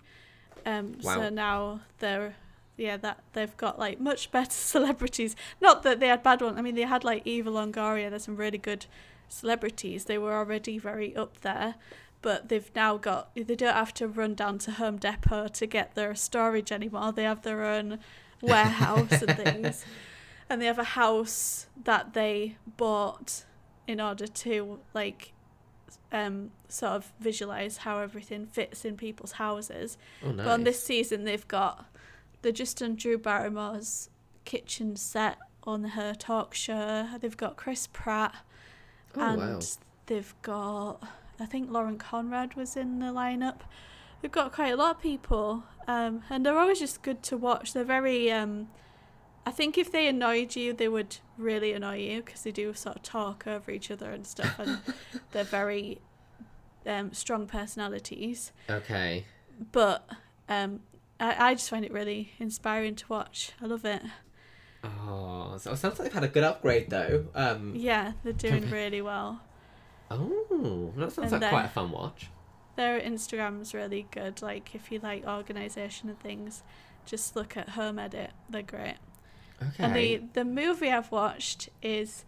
[0.66, 1.16] um Wow.
[1.16, 2.36] so now they're
[2.76, 6.62] yeah that they've got like much better celebrities not that they had bad ones i
[6.62, 8.86] mean they had like eva longoria there's some really good
[9.30, 11.76] celebrities they were already very up there
[12.22, 15.94] but they've now got they don't have to run down to home depot to get
[15.96, 18.00] their storage anymore they have their own
[18.42, 19.86] warehouse and things
[20.50, 23.46] and they have a house that they bought
[23.88, 25.34] in order to like
[26.12, 29.98] um, sort of visualize how everything fits in people's houses.
[30.24, 30.46] Oh, nice.
[30.46, 31.86] But on this season, they've got
[32.42, 34.10] they just done Drew Barrymore's
[34.46, 37.08] kitchen set on her talk show.
[37.20, 38.36] They've got Chris Pratt,
[39.16, 39.60] oh, and wow.
[40.06, 41.04] they've got
[41.40, 43.60] I think Lauren Conrad was in the lineup.
[44.22, 47.74] They've got quite a lot of people, um, and they're always just good to watch.
[47.74, 48.32] They're very.
[48.32, 48.70] Um,
[49.48, 52.98] I think if they annoyed you, they would really annoy you because they do sort
[52.98, 54.80] of talk over each other and stuff, and
[55.32, 56.02] they're very
[56.86, 58.52] um, strong personalities.
[58.70, 59.24] Okay.
[59.72, 60.06] But
[60.50, 60.82] um,
[61.18, 63.54] I, I just find it really inspiring to watch.
[63.62, 64.02] I love it.
[64.84, 67.28] Oh, so it sounds like they've had a good upgrade though.
[67.34, 69.44] Um, Yeah, they're doing really well.
[70.12, 72.28] Oh, that sounds And like quite a fun watch.
[72.76, 74.42] Their Instagram's really good.
[74.42, 76.64] Like if you like organisation and things,
[77.06, 78.32] just look at Home Edit.
[78.50, 78.98] They're great.
[79.62, 79.84] Okay.
[79.84, 82.26] And the the movie I've watched is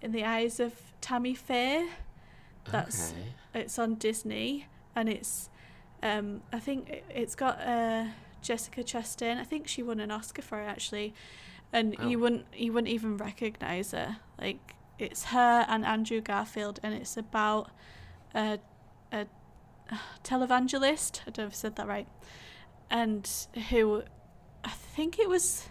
[0.00, 1.88] In the Eyes of Tammy Faye.
[2.70, 3.32] that's- Okay.
[3.62, 5.48] It's on Disney and it's
[6.02, 8.06] um I think it- it's got uh
[8.42, 9.38] Jessica Chastain.
[9.38, 11.12] I think she won an Oscar for it actually.
[11.72, 12.08] And Wow.
[12.08, 14.18] you wouldn't you wouldn't even recognize her.
[14.40, 17.70] Like it's her and Andrew Garfield and it's about
[18.34, 18.58] a
[19.12, 19.26] a
[20.24, 21.22] televangelist.
[21.26, 22.08] I don't know if I said that right.
[22.90, 23.28] And
[23.70, 24.02] who
[24.64, 25.68] I think it was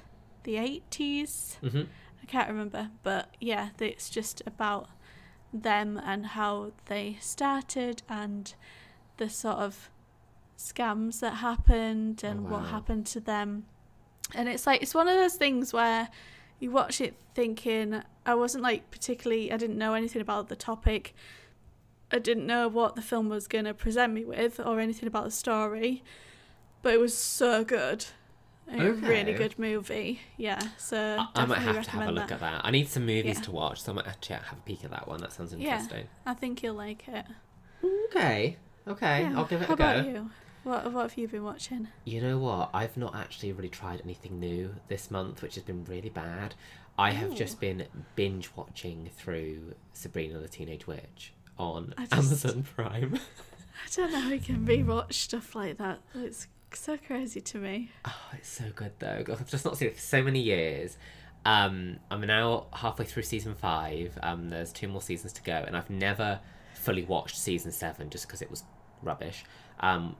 [0.48, 1.58] the 80s.
[1.58, 1.84] hmm
[2.24, 4.90] I can't remember, but yeah, it's just about
[5.54, 8.54] them and how they started and
[9.18, 9.90] the sort of
[10.58, 13.66] scams that happened and Oh, what happened to them.
[14.34, 16.10] And it's like it's one of those things where
[16.60, 21.16] you watch it thinking I wasn't like particularly I didn't know anything about the topic.
[22.12, 25.26] I didn't know what the film was going to present me with or anything about
[25.26, 26.04] the story,
[26.82, 28.06] but it was so good.
[28.70, 30.20] A really good movie.
[30.36, 30.98] Yeah, so
[31.36, 32.36] I, I might have to have a look that.
[32.36, 32.62] at that.
[32.66, 33.44] I need some movies Yeah.
[33.44, 35.22] to watch, so I might actually have a peek at that one.
[35.22, 36.00] That sounds interesting.
[36.00, 36.32] Yeah.
[36.32, 37.26] I think you'll like it.
[38.10, 38.58] Okay.
[38.88, 39.22] Okay.
[39.22, 39.34] Yeah.
[39.38, 39.84] I'll give it How a go.
[39.84, 40.30] How about you?
[40.64, 41.88] What What have you been watching?
[42.04, 42.70] You know what?
[42.74, 46.56] I've not actually really tried anything new this month, which has been really bad.
[46.98, 47.36] I have Ooh.
[47.36, 47.62] just oh.
[47.62, 53.20] been binge watching through Sabrina the Teenage Witch on just- Amazon Prime.
[53.86, 56.00] I don't know how you can rewatch stuff like that.
[56.16, 56.48] It's
[56.80, 57.92] so crazy to me.
[58.06, 59.24] Oh, it's so good though.
[59.30, 60.98] I've just not seen it for so many years.
[61.46, 64.18] Um, I'm now halfway through season five.
[64.22, 66.40] Um, there's two more seasons to go, and I've never
[66.76, 68.64] fully watched season seven just because it was
[69.02, 69.44] rubbish.
[69.80, 70.16] Um,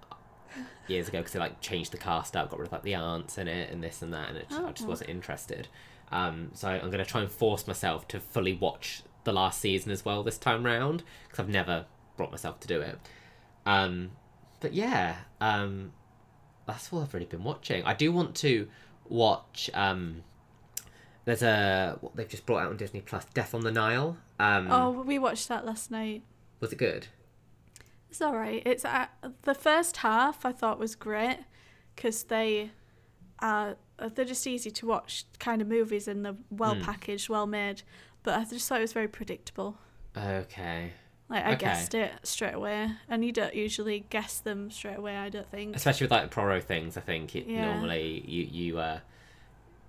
[0.88, 3.38] years ago because they like changed the cast out, got rid of like the aunts
[3.38, 4.90] in it and this and that, and it, I just Oh.
[4.90, 5.68] wasn't interested.
[6.12, 10.06] Um, so I'm gonna try and force myself to fully watch the last season as
[10.06, 11.86] well this time round because I've never
[12.16, 12.98] brought myself to do it.
[13.66, 14.12] Um,
[14.62, 15.92] but yeah, um,
[16.68, 17.84] that's all I've really been watching.
[17.86, 18.68] I do want to
[19.10, 19.70] watch.
[19.74, 20.24] Um,
[21.26, 24.18] there's a what they've just brought out on Disney Plus, Death on the Nile.
[24.40, 26.24] Um, Oh, we watched that last night.
[26.60, 27.08] was it good?
[28.10, 28.62] It's all right.
[28.66, 29.08] It's uh,
[29.44, 31.40] the first half I thought was great
[31.96, 32.72] because they
[33.40, 33.76] are
[34.14, 36.82] they're just easy to watch kind of movies and they're well Hmm.
[36.84, 37.82] packaged, well made.
[38.24, 39.78] But I just thought it was very predictable.
[40.16, 40.94] Okay.
[41.30, 41.58] Like I Okay.
[41.66, 45.18] guessed it straight away, and you don't usually guess them straight away.
[45.18, 45.76] I don't think.
[45.76, 47.64] especially with like the Poirot things, I think it Yeah.
[47.64, 49.00] normally you you uh,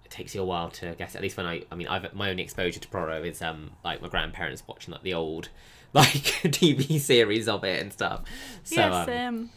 [0.05, 1.15] it takes you a while to guess.
[1.15, 4.03] At least when I I mean I've my only exposure to Poirot is um like
[4.03, 5.49] my grandparents watching like the old
[5.93, 8.25] like TV series of it and stuff.
[8.65, 9.51] So yeah, um,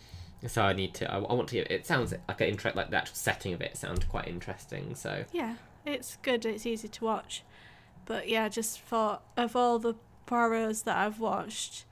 [0.47, 2.97] so I need to I, I want to it sounds like an interest like the
[2.97, 4.93] actual setting of it sounds quite interesting.
[4.93, 6.45] So Yeah, it's good.
[6.45, 7.43] It's easy to watch,
[8.05, 9.95] but yeah, just for of all the
[10.32, 11.84] Poirot's that I've watched,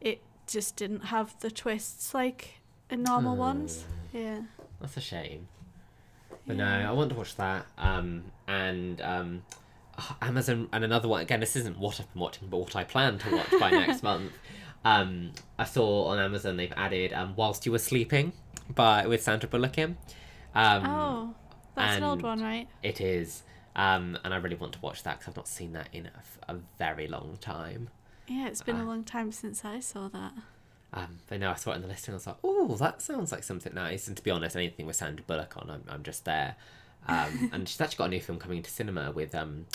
[0.00, 2.60] it just didn't have the twists like
[2.90, 3.84] in normal ones.
[4.12, 4.40] Yeah.
[4.80, 5.46] that's a shame.
[6.46, 6.80] But yeah.
[6.80, 7.66] no, I want to watch that.
[7.78, 9.42] Um, and um,
[10.20, 11.22] Amazon and another one.
[11.22, 14.02] Again, this isn't what I've been watching, but what I plan to watch by next
[14.02, 14.32] month.
[14.84, 18.32] Um, I saw on Amazon they've added um, "Whilst You Were Sleeping"
[18.74, 19.96] by with Sandra Bullock in.
[20.54, 21.34] Um, oh,
[21.74, 22.66] that's an old one, right?
[22.82, 23.42] It is,
[23.76, 26.10] um, and I really want to watch that because I've not seen that in
[26.48, 27.90] a very long time.
[28.26, 28.82] Yeah, it's been Ah.
[28.82, 30.32] a long time since I saw that.
[30.92, 33.00] Um, but no, I saw it in the list and I was like, "Oh, that
[33.02, 36.02] sounds like something nice." And to be honest, anything with Sandra Bullock on, I'm, I'm
[36.02, 36.56] just there.
[37.06, 39.66] Um, and she's actually got a new film coming into cinema with um,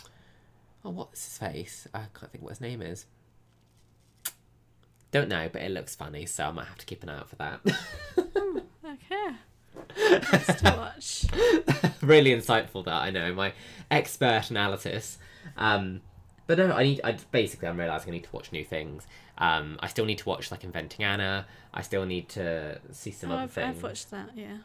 [0.84, 1.88] oh, what's his face?
[1.94, 3.06] I can't think what his name is.
[5.12, 7.30] Don't know, but it looks funny, so I might have to keep an eye out
[7.30, 7.60] for that.
[8.84, 9.36] Okay.
[9.98, 12.02] Nice to watch.
[12.02, 13.54] really insightful, that I know my
[13.90, 15.18] expert analysis.
[15.58, 16.02] Um,
[16.48, 17.02] but no, I need.
[17.04, 19.06] I basically I'm realizing I need to watch new things.
[19.38, 21.46] Um, I still need to watch like Inventing Anna.
[21.74, 23.78] I still need to see some Oh, other I've, things.
[23.78, 24.30] I've watched that.
[24.36, 24.58] Yeah.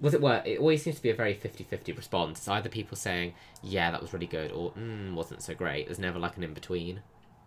[0.00, 0.46] Was it worth?
[0.46, 2.38] It always seems to be a very 50-50 response.
[2.38, 5.98] It's either people saying, "Yeah, that was really good," or "Mm, wasn't so great." There's
[5.98, 7.00] never like an in between.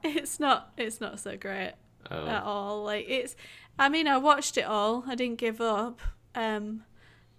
[0.04, 0.72] It's not.
[0.78, 1.74] It's not so great.
[2.12, 2.28] Oh.
[2.28, 2.84] at all.
[2.84, 3.36] Like it's,
[3.80, 5.06] I mean, I watched it all.
[5.08, 6.01] I didn't give up.
[6.36, 6.84] Um,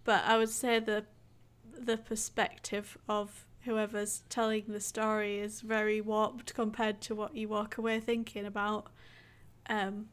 [0.04, 1.04] but I would say the
[1.76, 7.78] the perspective of whoever's telling the story is very warped compared to what you walk
[7.78, 8.88] away thinking about.
[9.68, 10.06] Um,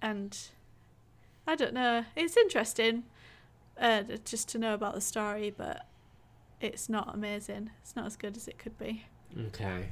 [0.00, 0.38] and
[1.46, 2.04] I don't know.
[2.14, 3.04] It's interesting,
[3.80, 5.86] uh, just to know about the story, but
[6.60, 7.70] it's not amazing.
[7.82, 9.04] It's not as good as it could be.
[9.46, 9.88] Okay.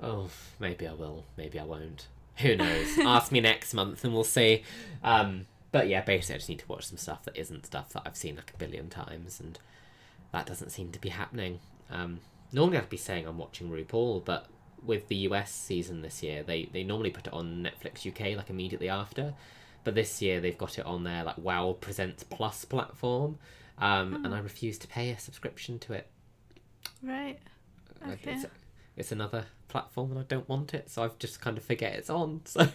[0.00, 0.28] Oh,
[0.58, 1.24] maybe I will.
[1.36, 2.08] Maybe I won't.
[2.38, 2.98] Who knows?
[2.98, 4.64] Ask me next month and we'll see.
[5.04, 8.02] Um, but yeah, basically, I just need to watch some stuff that isn't stuff that
[8.06, 9.58] I've seen like a billion times, and
[10.32, 11.60] that doesn't seem to be happening.
[11.90, 12.20] Um,
[12.52, 14.46] normally, I'd be saying I'm watching RuPaul, but
[14.84, 18.50] with the US season this year, they they normally put it on Netflix UK like
[18.50, 19.34] immediately after,
[19.82, 23.38] but this year they've got it on their like Wow Presents Plus platform,
[23.78, 26.06] um, and I refuse to pay a subscription to it.
[27.02, 27.38] Right.
[28.06, 28.32] Okay.
[28.32, 28.46] it's,
[28.96, 32.10] it's another platform and I don't want it, so I've just kind of forget it's
[32.10, 32.42] on.
[32.44, 32.68] So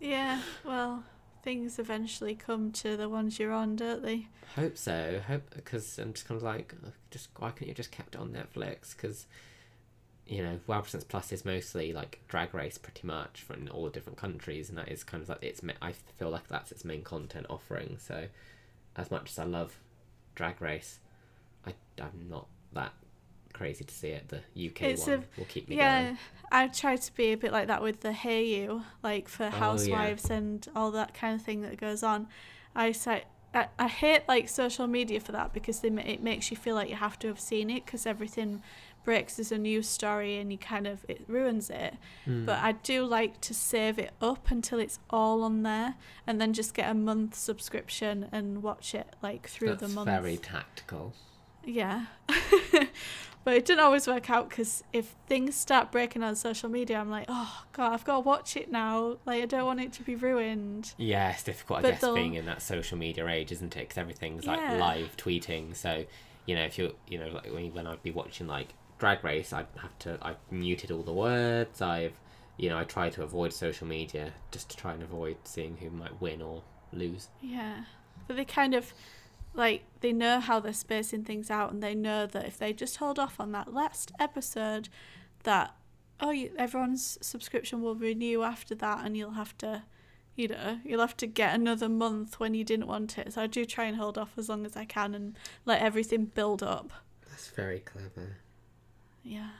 [0.00, 1.04] Yeah, well,
[1.42, 4.26] things eventually come to the ones you're on, don't they?
[4.56, 5.20] hope so.
[5.26, 6.74] Hope because I'm just kind of like,
[7.10, 8.96] just why couldn't you just kept it on Netflix?
[8.96, 9.26] Because
[10.26, 13.90] you know, Wow Presents Plus is mostly like Drag Race, pretty much from all the
[13.90, 15.60] different countries, and that is kind of like its.
[15.82, 17.96] I feel like that's its main content offering.
[17.98, 18.26] So,
[18.96, 19.76] as much as I love
[20.36, 21.00] Drag Race,
[21.66, 22.92] I I'm not that
[23.60, 24.28] crazy to see it.
[24.30, 26.18] The UK It's one a- will keep me Yeah, going.
[26.50, 29.58] I try to be a bit like that with the Hayu, like for Oh, yeah.
[29.58, 32.26] housewives and all that kind of thing that goes on.
[32.74, 33.24] I say.
[33.52, 36.88] I, I hate like social media for that because they, it makes you feel like
[36.88, 38.62] you have to have seen it because everything
[39.02, 41.94] breaks as a news story and you kind of it ruins it.
[42.26, 42.44] Hmm.
[42.46, 45.96] But I do like to save it up until it's all on there
[46.28, 50.06] and then just get a month subscription and watch it like through That's the month.
[50.06, 51.12] very tactical.
[51.64, 52.06] Yeah.
[53.44, 57.10] but it didn't always work out because if things start breaking on social media, I'm
[57.10, 59.16] like, oh, God, I've got to watch it now.
[59.24, 60.92] Like, I don't want it to be ruined.
[60.98, 63.80] Yeah, it's difficult, I guess, they'll- being in that social media age, isn't it?
[63.80, 64.74] Because everything's like Yeah.
[64.76, 65.74] live tweeting.
[65.74, 66.04] So,
[66.46, 69.52] you know, if you're, you know, like when, when I'd be watching like Drag Race,
[69.52, 71.80] I'd have to, I've muted all the words.
[71.80, 72.14] I've,
[72.58, 75.88] you know, I try to avoid social media just to try and avoid seeing who
[75.88, 76.62] might win or
[76.92, 77.28] lose.
[77.40, 77.84] Yeah.
[78.26, 78.92] But they kind of,
[79.54, 82.96] like, they know how they're spacing things out and they know that if they just
[82.96, 84.88] hold off on that last episode,
[85.42, 85.74] that,
[86.20, 89.82] oh, you, everyone's subscription will renew after that and you'll have to.
[90.36, 93.34] You know, you'll have to get another month when you didn't want it.
[93.34, 95.36] So I do try and hold off as long as I can and
[95.66, 96.92] let everything build up.
[97.28, 98.38] That's very clever.
[99.22, 99.50] Yeah.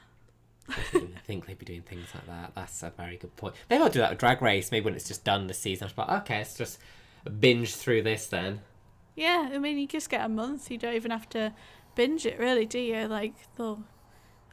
[0.71, 2.53] I didn't think they'd be doing things like that.
[2.55, 3.57] That's a very good point.
[3.69, 4.73] Maybe I'll do that with Drag Race.
[4.73, 6.79] Maybe when it's just done this season, I'll be like, okay, let's just
[7.41, 8.61] binge through this then.
[9.21, 10.71] Yeah, I mean, you just get a month.
[10.71, 11.53] You don't even have to
[11.95, 13.07] binge it, really, do you?
[13.07, 13.85] Like, though,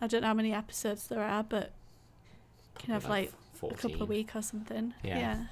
[0.01, 1.71] I don't know how many episodes there are, but
[2.75, 4.93] you can have Probably like a couple of weeks or something.
[5.03, 5.17] Yeah.
[5.19, 5.43] Yeah.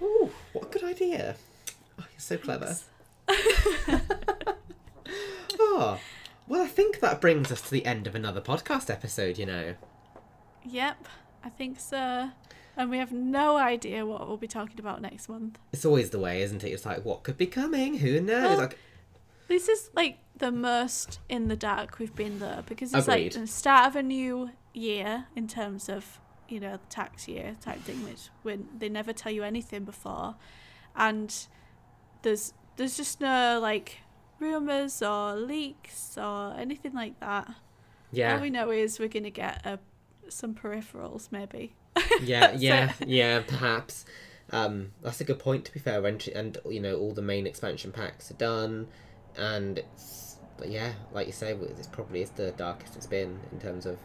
[0.00, 1.36] Ooh, what a good idea.
[1.98, 2.76] Oh, you're so clever.
[5.58, 5.98] Oh,
[6.48, 9.74] well, I think that brings us to the end of another podcast episode, you know.
[10.64, 11.08] Yep,
[11.44, 12.30] I think so.
[12.76, 15.58] And we have no idea what we'll be talking about next month.
[15.72, 16.68] It's always the way, isn't it?
[16.70, 17.98] It's like, what could be coming?
[17.98, 18.42] Who knows?
[18.42, 18.78] Well, like,
[19.48, 23.46] This is like the most in the dark we've been there because it's like the
[23.46, 28.04] start of a new year in terms of you know the tax year type thing,
[28.04, 30.36] which when they never tell you anything before,
[30.94, 31.46] and
[32.22, 33.98] there's there's just no like
[34.38, 37.48] rumors or leaks or anything like that.
[38.12, 39.78] yeah, All we know is we're gonna get a
[40.28, 41.74] some peripherals maybe.
[42.22, 44.04] yeah, yeah, yeah, perhaps.
[44.50, 46.04] Um, that's a good point, to be fair.
[46.06, 48.88] And, and you know, all the main expansion packs are done,
[49.36, 53.60] and it's, but yeah, like you say, this probably is the darkest it's been in
[53.60, 53.98] terms of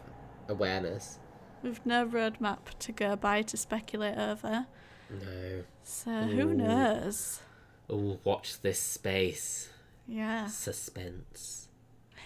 [0.48, 1.20] awareness.
[1.64, 4.66] We've no roadmap to go by to speculate over.
[5.10, 5.64] No.
[5.84, 6.54] So who Ooh.
[6.54, 7.42] knows?
[7.90, 9.70] Oh, watch this space.
[10.08, 10.48] Yeah.
[10.48, 11.68] Suspense.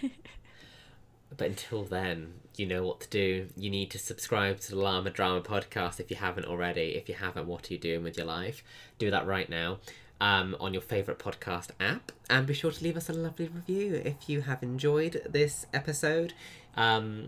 [1.36, 3.48] but until then, you know what to do.
[3.56, 6.94] You need to subscribe to the Llama Drama podcast if you haven't already.
[6.96, 8.62] If you haven't, what are you doing with your life?
[8.98, 9.78] Do that right now
[10.20, 12.12] um, on your favourite podcast app.
[12.30, 16.34] And be sure to leave us a lovely review if you have enjoyed this episode.
[16.76, 17.26] Um,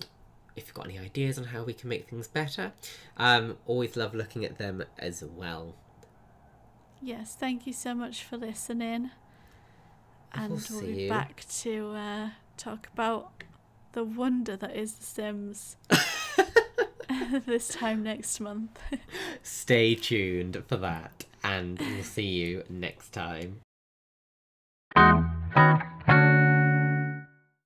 [0.57, 2.73] if you've got any ideas on how we can make things better,
[3.17, 5.75] um, always love looking at them as well.
[7.01, 9.11] Yes, thank you so much for listening.
[10.33, 11.09] And We'll we'll be you.
[11.09, 13.31] back to uh, talk about
[13.93, 15.77] the wonder that is The Sims
[17.47, 18.79] this time next month.
[19.43, 23.61] Stay tuned for that, and we'll see you next time.